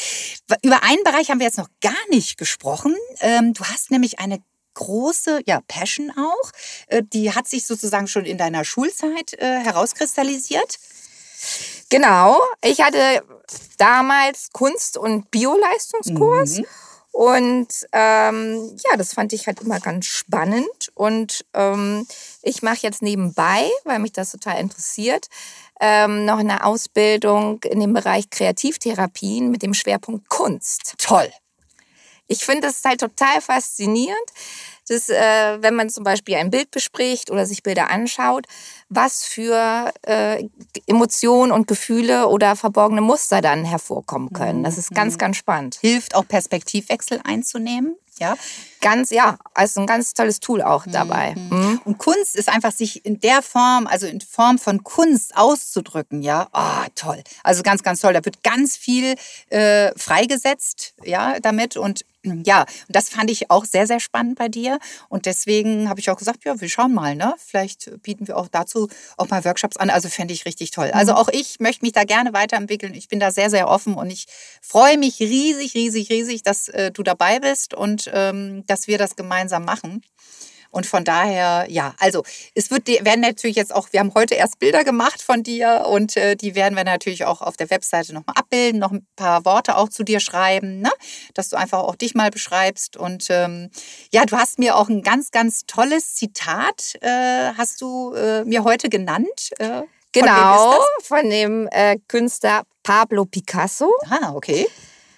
Über 0.62 0.84
einen 0.84 1.04
Bereich 1.04 1.30
haben 1.30 1.40
wir 1.40 1.48
jetzt 1.48 1.58
noch 1.58 1.70
gar 1.82 1.94
nicht 2.10 2.38
gesprochen. 2.38 2.96
Ähm, 3.20 3.54
du 3.54 3.66
hast 3.66 3.92
nämlich 3.92 4.20
eine 4.20 4.40
große 4.76 5.42
ja, 5.46 5.62
Passion 5.68 6.12
auch. 6.12 6.52
Äh, 6.88 7.04
die 7.04 7.34
hat 7.34 7.48
sich 7.48 7.66
sozusagen 7.66 8.08
schon 8.08 8.26
in 8.26 8.38
deiner 8.38 8.66
Schulzeit 8.66 9.34
äh, 9.34 9.60
herauskristallisiert. 9.60 10.80
Genau. 11.94 12.40
Ich 12.64 12.82
hatte 12.82 13.24
damals 13.78 14.50
Kunst- 14.52 14.98
und 14.98 15.30
Bioleistungskurs. 15.30 16.60
Mhm. 16.60 16.66
Und 17.12 17.68
ähm, 17.92 18.76
ja, 18.90 18.98
das 18.98 19.14
fand 19.14 19.34
ich 19.34 19.46
halt 19.46 19.62
immer 19.62 19.80
ganz 19.80 20.08
spannend. 20.08 20.92
Und 20.96 21.46
ähm, 21.54 22.08
ich 22.42 22.64
mache 22.64 22.80
jetzt 22.82 23.04
nebenbei, 23.04 23.70
weil 23.84 24.00
mich 24.00 24.14
das 24.14 24.32
total 24.32 24.60
interessiert, 24.60 25.28
ähm, 25.80 26.26
noch 26.26 26.40
eine 26.40 26.66
Ausbildung 26.66 27.62
in 27.64 27.80
dem 27.80 27.94
Bereich 27.94 28.32
Kreativtherapien 28.32 29.52
mit 29.52 29.62
dem 29.62 29.76
Schwerpunkt 29.76 30.28
Kunst. 30.30 30.96
Toll. 30.98 31.32
Ich 32.34 32.46
finde 32.46 32.68
das 32.68 32.82
halt 32.84 33.00
total 33.00 33.42
faszinierend, 33.42 34.18
dass, 34.90 35.08
äh, 35.10 35.62
wenn 35.62 35.76
man 35.76 35.90
zum 35.90 36.04
Beispiel 36.04 36.36
ein 36.36 36.50
Bild 36.50 36.70
bespricht 36.72 37.32
oder 37.32 37.46
sich 37.46 37.64
Bilder 37.64 37.90
anschaut, 37.90 38.46
was 38.90 39.24
für 39.24 39.92
äh, 40.06 40.44
Emotionen 40.88 41.52
und 41.54 41.68
Gefühle 41.68 42.28
oder 42.28 42.56
verborgene 42.56 43.02
Muster 43.02 43.42
dann 43.42 43.64
hervorkommen 43.64 44.34
können. 44.34 44.64
Das 44.64 44.78
ist 44.78 44.92
ganz, 44.94 45.14
Mhm. 45.14 45.18
ganz 45.20 45.38
spannend. 45.38 45.78
Hilft 45.80 46.16
auch 46.16 46.28
Perspektivwechsel 46.28 47.22
einzunehmen. 47.24 47.96
Ja. 48.20 48.36
Ganz, 48.80 49.10
ja, 49.10 49.38
also 49.56 49.80
ein 49.82 49.88
ganz 49.88 50.14
tolles 50.14 50.40
Tool 50.40 50.62
auch 50.62 50.84
dabei. 50.88 51.34
Mhm. 51.36 51.82
Und 51.84 51.98
Kunst 51.98 52.36
ist 52.36 52.48
einfach 52.48 52.72
sich 52.72 53.04
in 53.06 53.20
der 53.20 53.42
Form, 53.42 53.88
also 53.88 54.06
in 54.06 54.22
Form 54.22 54.60
von 54.60 54.84
Kunst 54.84 55.36
auszudrücken, 55.36 56.22
ja. 56.22 56.48
Ah, 56.52 56.86
toll. 56.94 57.24
Also 57.44 57.64
ganz, 57.64 57.82
ganz 57.82 58.02
toll. 58.02 58.14
Da 58.14 58.24
wird 58.24 58.44
ganz 58.44 58.78
viel 58.78 59.16
äh, 59.50 59.92
freigesetzt, 59.98 60.94
ja, 61.04 61.40
damit. 61.40 61.76
Und 61.76 62.06
ja, 62.46 62.62
und 62.62 62.96
das 62.96 63.10
fand 63.10 63.30
ich 63.30 63.50
auch 63.50 63.66
sehr, 63.66 63.88
sehr 63.88 64.00
spannend 64.00 64.38
bei 64.38 64.48
dir. 64.48 64.80
Und 65.10 65.26
deswegen 65.26 65.90
habe 65.90 66.00
ich 66.00 66.10
auch 66.10 66.18
gesagt, 66.18 66.46
ja, 66.46 66.60
wir 66.60 66.70
schauen 66.70 66.94
mal, 66.94 67.16
ne? 67.16 67.34
Vielleicht 67.38 68.02
bieten 68.02 68.28
wir 68.28 68.38
auch 68.38 68.48
dazu 68.48 68.90
auch 69.18 69.30
mal 69.30 69.44
Workshops 69.46 69.78
an. 69.78 69.90
Also 69.90 70.10
fände 70.10 70.34
ich 70.34 70.46
richtig 70.46 70.72
toll. 70.72 70.92
Also 70.94 71.14
auch 71.14 71.30
ich 71.30 71.60
möchte 71.60 71.86
mich 71.86 71.94
da 71.94 72.04
gerne 72.04 72.34
weiterentwickeln. 72.34 72.94
Ich 72.94 73.08
bin 73.08 73.20
da 73.20 73.32
sehr, 73.32 73.50
sehr 73.50 73.68
offen 73.68 73.96
und 73.96 74.10
ich 74.10 74.26
freue 74.62 74.98
mich 74.98 75.20
riesig, 75.20 75.74
riesig, 75.76 76.10
riesig, 76.10 76.44
dass 76.44 76.68
äh, 76.70 76.92
du 76.92 77.04
dabei 77.04 77.40
bist 77.40 77.74
und 77.74 78.10
ähm, 78.14 78.64
dass 78.68 78.88
wir 78.88 78.98
das 78.98 79.16
gemeinsam 79.16 79.66
machen. 79.66 80.04
Und 80.74 80.88
von 80.88 81.04
daher, 81.04 81.68
ja, 81.70 81.94
also 82.00 82.24
es 82.56 82.72
wird, 82.72 82.88
werden 82.88 83.22
natürlich 83.22 83.56
jetzt 83.56 83.74
auch, 83.74 83.90
wir 83.92 84.00
haben 84.00 84.14
heute 84.16 84.34
erst 84.34 84.58
Bilder 84.58 84.84
gemacht 84.84 85.22
von 85.22 85.44
dir 85.44 85.86
und 85.88 86.18
äh, 86.18 86.36
die 86.36 86.56
werden 86.56 86.76
wir 86.76 86.84
natürlich 86.84 87.26
auch 87.26 87.42
auf 87.42 87.58
der 87.58 87.70
Webseite 87.70 88.12
nochmal 88.12 88.36
abbilden, 88.36 88.80
noch 88.80 88.92
ein 88.92 89.06
paar 89.16 89.46
Worte 89.46 89.78
auch 89.78 89.90
zu 89.90 90.04
dir 90.04 90.20
schreiben, 90.20 90.82
ne? 90.82 90.90
dass 91.36 91.50
du 91.50 91.58
einfach 91.58 91.80
auch 91.80 91.96
dich 91.96 92.16
mal 92.16 92.32
beschreibst. 92.32 92.98
Und 92.98 93.28
ähm, 93.30 93.70
ja, 94.12 94.26
du 94.26 94.36
hast 94.36 94.58
mir 94.58 94.76
auch 94.76 94.90
ein 94.90 95.04
ganz, 95.04 95.30
ganz 95.30 95.68
tolles 95.68 96.16
Zitat, 96.16 96.96
äh, 97.02 97.54
hast 97.56 97.80
du 97.80 98.16
äh, 98.16 98.44
mir 98.44 98.64
heute 98.64 98.90
genannt. 98.90 99.52
Äh, 99.60 99.84
Genau, 100.16 100.78
von 101.02 101.28
dem 101.28 101.68
äh, 101.72 101.98
Künstler 102.08 102.64
Pablo 102.84 103.26
Picasso. 103.26 103.92
Ah, 104.12 104.34
okay. 104.36 104.68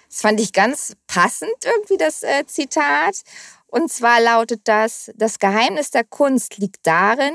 Das 0.08 0.22
fand 0.22 0.40
ich 0.40 0.54
ganz 0.54 0.94
passend 1.06 1.52
irgendwie, 1.62 1.98
das 1.98 2.22
äh, 2.22 2.46
Zitat. 2.46 3.16
Und 3.66 3.92
zwar 3.92 4.20
lautet 4.20 4.62
das, 4.64 5.10
das 5.16 5.38
Geheimnis 5.38 5.90
der 5.90 6.04
Kunst 6.04 6.58
liegt 6.58 6.86
darin, 6.86 7.34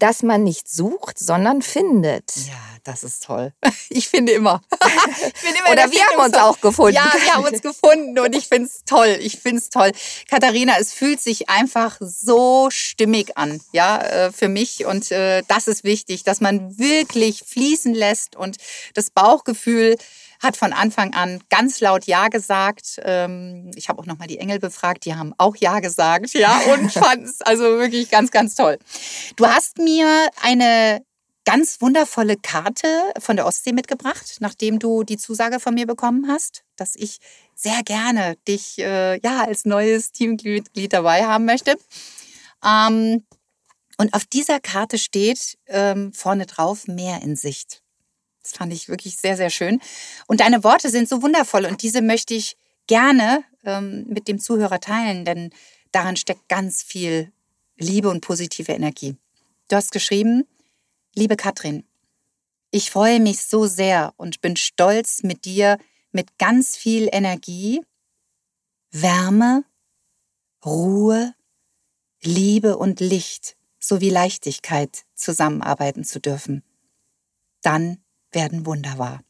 dass 0.00 0.22
man 0.22 0.42
nicht 0.42 0.68
sucht, 0.68 1.18
sondern 1.18 1.62
findet. 1.62 2.34
Ja, 2.48 2.54
das 2.84 3.04
ist 3.04 3.24
toll. 3.24 3.52
Ich 3.92 4.08
finde 4.08 4.30
immer. 4.32 4.62
ich 4.72 5.42
bin 5.42 5.52
immer 5.52 5.72
Oder 5.72 5.88
der 5.88 5.90
wir 5.90 6.04
haben 6.04 6.24
uns 6.24 6.34
auch 6.34 6.60
gefunden. 6.60 6.94
Ja, 6.94 7.12
wir 7.12 7.34
haben 7.34 7.44
uns 7.44 7.60
gefunden 7.62 8.16
und 8.20 8.36
ich 8.36 8.46
finde 8.46 8.68
es 8.68 8.84
toll. 8.84 9.18
Ich 9.20 9.40
finde 9.40 9.58
es 9.58 9.68
toll. 9.68 9.90
Katharina, 10.28 10.74
es 10.78 10.92
fühlt 10.92 11.20
sich 11.20 11.50
einfach 11.50 11.98
so 12.00 12.68
stimmig 12.70 13.36
an, 13.36 13.60
ja, 13.72 14.00
äh, 14.00 14.32
für 14.32 14.48
mich. 14.48 14.86
Und 14.86 15.10
äh, 15.10 15.42
das 15.48 15.66
ist 15.66 15.82
wichtig, 15.82 16.22
dass 16.22 16.40
man 16.40 16.78
wirklich 16.78 17.42
fließen 17.44 17.94
lässt 17.94 18.36
und 18.36 18.58
das 18.94 19.10
Bauchgefühl 19.10 19.96
hat 20.40 20.56
von 20.56 20.72
Anfang 20.72 21.14
an 21.14 21.40
ganz 21.50 21.80
laut 21.80 22.06
Ja 22.06 22.28
gesagt. 22.28 22.98
Ähm, 23.04 23.70
ich 23.76 23.88
habe 23.88 24.00
auch 24.00 24.06
nochmal 24.06 24.26
die 24.26 24.38
Engel 24.38 24.58
befragt, 24.58 25.04
die 25.04 25.14
haben 25.14 25.34
auch 25.38 25.54
Ja 25.56 25.80
gesagt, 25.80 26.32
ja, 26.32 26.58
und 26.72 26.92
fanden 26.92 27.26
es 27.26 27.42
also 27.42 27.64
wirklich 27.64 28.10
ganz, 28.10 28.30
ganz 28.30 28.54
toll. 28.54 28.78
Du 29.36 29.46
hast 29.46 29.78
mir 29.78 30.28
eine 30.42 31.02
ganz 31.44 31.80
wundervolle 31.80 32.36
Karte 32.36 32.86
von 33.18 33.36
der 33.36 33.46
Ostsee 33.46 33.72
mitgebracht, 33.72 34.36
nachdem 34.40 34.78
du 34.78 35.02
die 35.02 35.16
Zusage 35.16 35.60
von 35.60 35.74
mir 35.74 35.86
bekommen 35.86 36.26
hast, 36.28 36.62
dass 36.76 36.94
ich 36.96 37.18
sehr 37.54 37.82
gerne 37.84 38.36
dich 38.48 38.78
äh, 38.78 39.20
ja 39.20 39.44
als 39.44 39.64
neues 39.64 40.12
Teammitglied 40.12 40.92
dabei 40.92 41.26
haben 41.26 41.44
möchte. 41.44 41.76
Ähm, 42.64 43.24
und 43.98 44.14
auf 44.14 44.24
dieser 44.24 44.60
Karte 44.60 44.96
steht 44.96 45.58
ähm, 45.66 46.12
vorne 46.14 46.46
drauf 46.46 46.86
Meer 46.86 47.20
in 47.22 47.36
Sicht. 47.36 47.79
Das 48.42 48.52
fand 48.52 48.72
ich 48.72 48.88
wirklich 48.88 49.16
sehr, 49.16 49.36
sehr 49.36 49.50
schön. 49.50 49.80
Und 50.26 50.40
deine 50.40 50.64
Worte 50.64 50.88
sind 50.90 51.08
so 51.08 51.22
wundervoll 51.22 51.66
und 51.66 51.82
diese 51.82 52.02
möchte 52.02 52.34
ich 52.34 52.56
gerne 52.86 53.44
ähm, 53.64 54.06
mit 54.08 54.28
dem 54.28 54.38
Zuhörer 54.38 54.80
teilen, 54.80 55.24
denn 55.24 55.50
darin 55.92 56.16
steckt 56.16 56.48
ganz 56.48 56.82
viel 56.82 57.32
Liebe 57.76 58.08
und 58.08 58.20
positive 58.20 58.72
Energie. 58.72 59.16
Du 59.68 59.76
hast 59.76 59.92
geschrieben, 59.92 60.46
liebe 61.14 61.36
Katrin, 61.36 61.84
ich 62.70 62.90
freue 62.90 63.20
mich 63.20 63.44
so 63.44 63.66
sehr 63.66 64.12
und 64.16 64.40
bin 64.40 64.56
stolz 64.56 65.22
mit 65.22 65.44
dir 65.44 65.78
mit 66.12 66.38
ganz 66.38 66.76
viel 66.76 67.08
Energie, 67.12 67.82
Wärme, 68.90 69.64
Ruhe, 70.64 71.34
Liebe 72.22 72.76
und 72.76 73.00
Licht 73.00 73.56
sowie 73.78 74.10
Leichtigkeit 74.10 75.04
zusammenarbeiten 75.14 76.04
zu 76.04 76.20
dürfen. 76.20 76.62
Dann 77.62 78.02
werden 78.32 78.66
Wunder 78.66 78.98
wahr. 78.98 79.20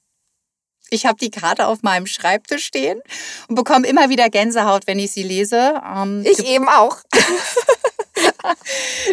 Ich 0.91 1.07
habe 1.07 1.19
die 1.19 1.31
Karte 1.31 1.67
auf 1.69 1.83
meinem 1.83 2.07
Schreibtisch 2.07 2.65
stehen 2.65 3.01
und 3.49 3.55
bekomme 3.55 3.87
immer 3.87 4.11
wieder 4.11 4.29
Gänsehaut, 4.29 4.87
wenn 4.87 4.99
ich 4.99 5.13
sie 5.13 5.23
lese. 5.23 5.81
Ähm, 5.87 6.25
Ich 6.27 6.45
eben 6.45 6.69
auch. 6.69 6.99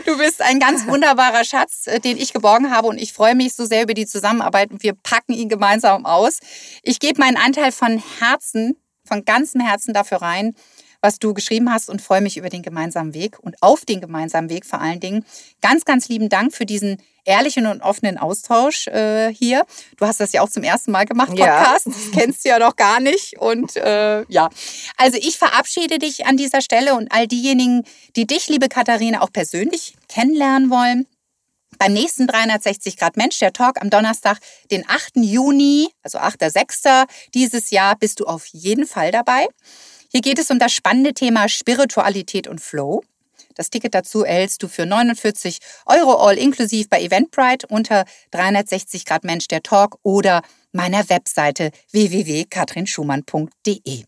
Du 0.06 0.18
bist 0.18 0.42
ein 0.42 0.60
ganz 0.60 0.88
wunderbarer 0.88 1.44
Schatz, 1.44 1.88
äh, 1.88 2.00
den 2.00 2.18
ich 2.18 2.34
geborgen 2.34 2.72
habe 2.72 2.88
und 2.88 2.98
ich 2.98 3.14
freue 3.14 3.36
mich 3.36 3.54
so 3.54 3.66
sehr 3.66 3.84
über 3.84 3.94
die 3.94 4.06
Zusammenarbeit 4.06 4.72
und 4.72 4.84
wir 4.84 4.94
packen 4.94 5.34
ihn 5.34 5.50
gemeinsam 5.50 6.06
aus. 6.06 6.40
Ich 6.84 7.00
gebe 7.00 7.20
meinen 7.20 7.38
Anteil 7.38 7.72
von 7.72 8.02
Herzen, 8.20 8.76
von 9.06 9.26
ganzem 9.26 9.62
Herzen 9.62 9.94
dafür 9.94 10.22
rein, 10.22 10.56
was 11.02 11.20
du 11.20 11.34
geschrieben 11.34 11.72
hast 11.72 11.90
und 11.90 12.02
freue 12.02 12.22
mich 12.22 12.38
über 12.38 12.50
den 12.50 12.64
gemeinsamen 12.64 13.14
Weg 13.14 13.38
und 13.40 13.56
auf 13.62 13.86
den 13.86 14.02
gemeinsamen 14.02 14.50
Weg 14.50 14.66
vor 14.66 14.82
allen 14.82 15.00
Dingen. 15.00 15.26
Ganz, 15.62 15.86
ganz 15.86 16.10
lieben 16.10 16.30
Dank 16.30 16.54
für 16.54 16.66
diesen 16.66 16.98
ehrlichen 17.28 17.68
und 17.68 17.82
offenen 17.82 18.18
Austausch 18.18 18.88
äh, 18.88 19.32
hier. 19.34 19.66
Du 19.98 20.06
hast 20.08 20.20
das 20.20 20.32
ja 20.32 20.42
auch 20.42 20.50
zum 20.50 20.64
ersten 20.64 20.92
Mal 20.92 21.06
gemacht, 21.06 21.38
Ja. 21.38 21.60
Podcast. 21.64 21.88
Das 21.88 22.12
kennst 22.14 22.46
du 22.46 22.50
ja 22.50 22.58
noch 22.60 22.76
gar 22.76 23.00
nicht. 23.00 23.38
Und 23.38 23.76
äh, 23.76 24.24
ja, 24.30 24.50
also 24.96 25.18
ich 25.22 25.38
verabschiede 25.38 26.00
dich 26.00 26.26
an 26.26 26.38
dieser 26.38 26.62
Stelle 26.62 26.96
und 26.96 27.12
all 27.12 27.28
diejenigen, 27.28 27.84
die 28.16 28.26
dich, 28.26 28.48
liebe 28.48 28.70
Katharina, 28.70 29.22
auch 29.22 29.32
persönlich 29.32 29.96
kennenlernen 30.08 30.70
wollen. 30.70 31.06
Beim 31.80 31.94
nächsten 31.94 32.26
360 32.26 32.98
Grad 32.98 33.18
Mensch, 33.18 33.38
der 33.38 33.54
Talk 33.54 33.80
am 33.82 33.90
Donnerstag, 33.90 34.40
den 34.72 34.90
8. 34.90 35.18
Juni, 35.18 35.90
also 36.02 36.18
8.6. 36.18 37.06
dieses 37.36 37.70
Jahr, 37.70 37.96
bist 37.98 38.20
du 38.20 38.26
auf 38.26 38.48
jeden 38.48 38.88
Fall 38.88 39.12
dabei. 39.12 39.48
Hier 40.10 40.22
geht 40.22 40.40
es 40.40 40.50
um 40.50 40.58
das 40.58 40.72
spannende 40.72 41.14
Thema 41.14 41.50
Spiritualität 41.50 42.48
und 42.48 42.62
Flow. 42.62 43.04
Das 43.58 43.70
Ticket 43.70 43.94
dazu 43.96 44.24
erhältst 44.24 44.62
du 44.64 44.68
für 44.68 44.86
49 44.86 45.60
Euro 45.88 46.16
all 46.16 46.38
inklusiv 46.38 46.90
bei 46.90 47.02
Eventbrite 47.02 47.68
unter 47.68 48.06
360 48.32 49.06
Grad 49.06 49.24
Mensch 49.24 49.48
der 49.48 49.64
Talk 49.64 49.98
oder 50.04 50.42
meiner 50.72 51.10
Webseite 51.10 51.72
www.katrinschumann.de. 51.92 54.04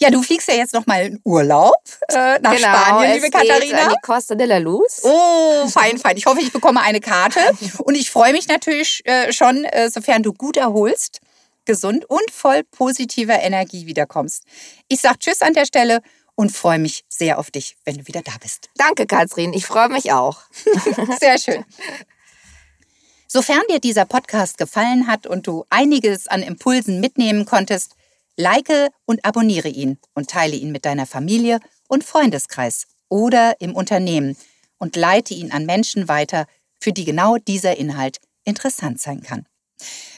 Ja, 0.00 0.10
du 0.10 0.22
fliegst 0.22 0.48
ja 0.48 0.54
jetzt 0.54 0.74
noch 0.74 0.86
mal 0.86 1.06
in 1.06 1.20
Urlaub 1.24 1.76
äh, 2.08 2.38
nach 2.40 2.58
Spanien, 2.58 3.12
liebe 3.14 3.30
Genau, 3.30 3.44
es 3.44 3.60
geht 3.60 3.72
Katharina. 3.72 3.82
an 3.84 3.90
die 3.90 3.96
Costa 4.02 4.34
de 4.34 4.46
la 4.46 4.58
Luz. 4.58 5.02
Oh, 5.04 5.68
fein, 5.72 5.98
fein. 5.98 6.16
Ich 6.16 6.26
hoffe, 6.26 6.40
ich 6.40 6.52
bekomme 6.52 6.80
eine 6.80 6.98
Karte. 7.00 7.38
Und 7.84 7.94
ich 7.94 8.10
freue 8.10 8.32
mich 8.32 8.48
natürlich 8.48 9.02
äh, 9.04 9.32
schon, 9.32 9.64
äh, 9.64 9.88
sofern 9.90 10.22
du 10.24 10.32
gut 10.32 10.56
erholst, 10.56 11.20
gesund 11.64 12.04
und 12.06 12.28
voll 12.32 12.64
positiver 12.64 13.40
Energie 13.40 13.86
wiederkommst. 13.86 14.42
Ich 14.88 15.00
sage 15.00 15.18
Tschüss 15.20 15.42
an 15.42 15.54
der 15.54 15.64
Stelle 15.66 16.00
und 16.34 16.50
freue 16.50 16.78
mich 16.78 17.04
sehr 17.08 17.38
auf 17.38 17.50
dich, 17.50 17.76
wenn 17.84 17.98
du 17.98 18.06
wieder 18.06 18.22
da 18.22 18.32
bist. 18.40 18.70
Danke, 18.76 19.06
Katrin. 19.06 19.52
Ich 19.52 19.66
freue 19.66 19.88
mich 19.88 20.12
auch. 20.12 20.40
Sehr 21.20 21.38
schön. 21.38 21.64
Sofern 23.28 23.62
dir 23.70 23.80
dieser 23.80 24.04
Podcast 24.04 24.58
gefallen 24.58 25.06
hat 25.06 25.26
und 25.26 25.46
du 25.46 25.64
einiges 25.70 26.28
an 26.28 26.42
Impulsen 26.42 27.00
mitnehmen 27.00 27.46
konntest, 27.46 27.94
like 28.36 28.90
und 29.06 29.24
abonniere 29.24 29.68
ihn 29.68 29.98
und 30.14 30.28
teile 30.28 30.56
ihn 30.56 30.72
mit 30.72 30.84
deiner 30.84 31.06
Familie 31.06 31.60
und 31.88 32.04
Freundeskreis 32.04 32.86
oder 33.08 33.60
im 33.60 33.74
Unternehmen 33.74 34.36
und 34.78 34.96
leite 34.96 35.34
ihn 35.34 35.52
an 35.52 35.64
Menschen 35.64 36.08
weiter, 36.08 36.46
für 36.80 36.92
die 36.92 37.04
genau 37.04 37.36
dieser 37.36 37.76
Inhalt 37.76 38.18
interessant 38.44 39.00
sein 39.00 39.22
kann. 39.22 39.46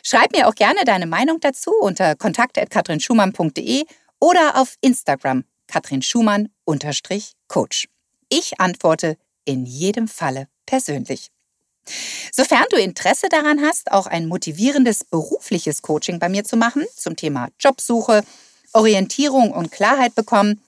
Schreib 0.03 0.33
mir 0.33 0.49
auch 0.49 0.55
gerne 0.55 0.85
deine 0.85 1.07
Meinung 1.07 1.39
dazu 1.41 1.73
unter 1.81 2.17
kontakt.katrinschumann.de 2.17 3.85
oder 4.21 4.57
auf 4.57 4.77
Instagram 4.81 5.45
katrinschumann-coach. 5.69 7.89
Ich 8.29 8.61
antworte 8.61 9.17
in 9.45 9.67
jedem 9.67 10.09
Falle 10.09 10.49
persönlich. 10.67 11.31
Sofern 12.33 12.65
du 12.71 12.77
Interesse 12.77 13.29
daran 13.29 13.61
hast, 13.61 13.93
auch 13.93 14.07
ein 14.07 14.27
motivierendes 14.27 15.05
berufliches 15.05 15.83
Coaching 15.83 16.19
bei 16.19 16.31
mir 16.31 16.45
zu 16.45 16.57
machen 16.57 16.87
zum 16.97 17.17
Thema 17.17 17.49
Jobsuche 17.61 18.25
Orientierung 18.75 19.53
und 19.53 19.71
Klarheit 19.71 20.15
bekommen, 20.15 20.61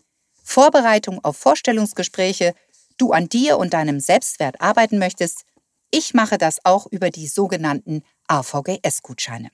Vorbereitung 0.42 1.22
auf 1.24 1.36
Vorstellungsgespräche, 1.36 2.54
du 2.98 3.12
an 3.12 3.28
dir 3.28 3.58
und 3.58 3.74
deinem 3.74 4.00
Selbstwert 4.00 4.60
arbeiten 4.60 4.98
möchtest, 4.98 5.42
ich 5.90 6.14
mache 6.14 6.38
das 6.38 6.64
auch 6.64 6.86
über 6.86 7.10
die 7.10 7.26
sogenannten 7.26 8.02
AVGS-Gutscheine. 8.28 9.50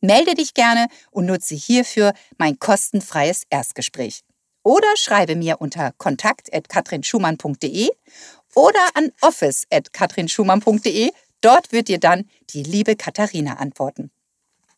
Melde 0.00 0.34
dich 0.34 0.54
gerne 0.54 0.86
und 1.10 1.26
nutze 1.26 1.56
hierfür 1.56 2.12
mein 2.38 2.58
kostenfreies 2.58 3.42
Erstgespräch. 3.50 4.22
Oder 4.68 4.96
schreibe 4.98 5.34
mir 5.34 5.62
unter 5.62 5.92
kontakt.katrinschumann.de 5.96 7.88
oder 8.54 8.86
an 8.92 9.10
office.katrinschumann.de. 9.22 11.10
Dort 11.40 11.72
wird 11.72 11.88
dir 11.88 11.98
dann 11.98 12.28
die 12.50 12.64
liebe 12.64 12.94
Katharina 12.94 13.54
antworten. 13.54 14.10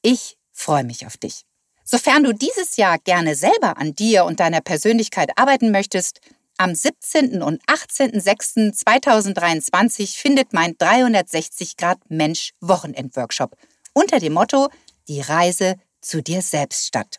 Ich 0.00 0.38
freue 0.53 0.85
mich 0.85 1.07
auf 1.07 1.16
dich. 1.16 1.42
Sofern 1.83 2.22
du 2.22 2.33
dieses 2.33 2.76
Jahr 2.76 2.98
gerne 2.98 3.35
selber 3.35 3.79
an 3.79 3.96
dir 3.96 4.26
und 4.26 4.38
deiner 4.38 4.61
Persönlichkeit 4.61 5.31
arbeiten 5.35 5.72
möchtest, 5.72 6.20
am 6.57 6.72
17. 6.72 7.42
und 7.42 7.61
18.06.2023 7.64 10.16
findet 10.16 10.53
mein 10.53 10.79
360 10.79 11.76
Grad 11.76 11.98
Mensch 12.09 12.53
Wochenendworkshop 12.61 13.57
unter 13.92 14.20
dem 14.20 14.35
Motto 14.35 14.68
Die 15.09 15.20
Reise 15.20 15.74
zu 16.00 16.22
dir 16.22 16.42
selbst 16.42 16.87
statt. 16.87 17.16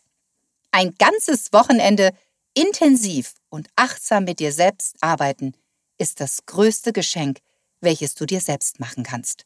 Ein 0.72 0.96
ganzes 0.98 1.52
Wochenende 1.52 2.14
intensiv 2.54 3.34
und 3.50 3.68
achtsam 3.76 4.26
mit 4.26 4.40
dir 4.40 4.52
selbst 4.52 4.96
arbeiten 5.02 5.54
ist 5.98 6.20
das 6.20 6.46
größte 6.46 6.94
Geschenk, 6.94 7.40
welches 7.80 8.16
du 8.16 8.26
dir 8.26 8.42
selbst 8.42 8.80
machen 8.80 9.04
kannst. 9.04 9.46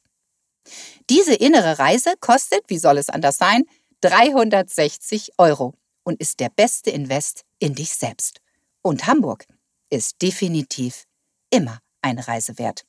Diese 1.09 1.35
innere 1.35 1.79
Reise 1.79 2.15
kostet, 2.19 2.63
wie 2.67 2.77
soll 2.77 2.97
es 2.97 3.09
anders 3.09 3.37
sein, 3.37 3.63
360 4.01 5.33
Euro 5.37 5.73
und 6.03 6.19
ist 6.19 6.39
der 6.39 6.49
beste 6.49 6.91
Invest 6.91 7.43
in 7.59 7.75
dich 7.75 7.93
selbst. 7.93 8.39
Und 8.81 9.07
Hamburg 9.07 9.45
ist 9.89 10.21
definitiv 10.21 11.05
immer 11.49 11.79
eine 12.01 12.27
Reise 12.27 12.57
wert. 12.57 12.85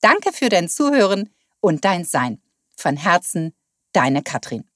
Danke 0.00 0.32
für 0.32 0.48
dein 0.48 0.68
Zuhören 0.68 1.30
und 1.60 1.84
dein 1.84 2.04
Sein. 2.04 2.42
Von 2.76 2.96
Herzen, 2.96 3.54
deine 3.92 4.22
Katrin. 4.22 4.69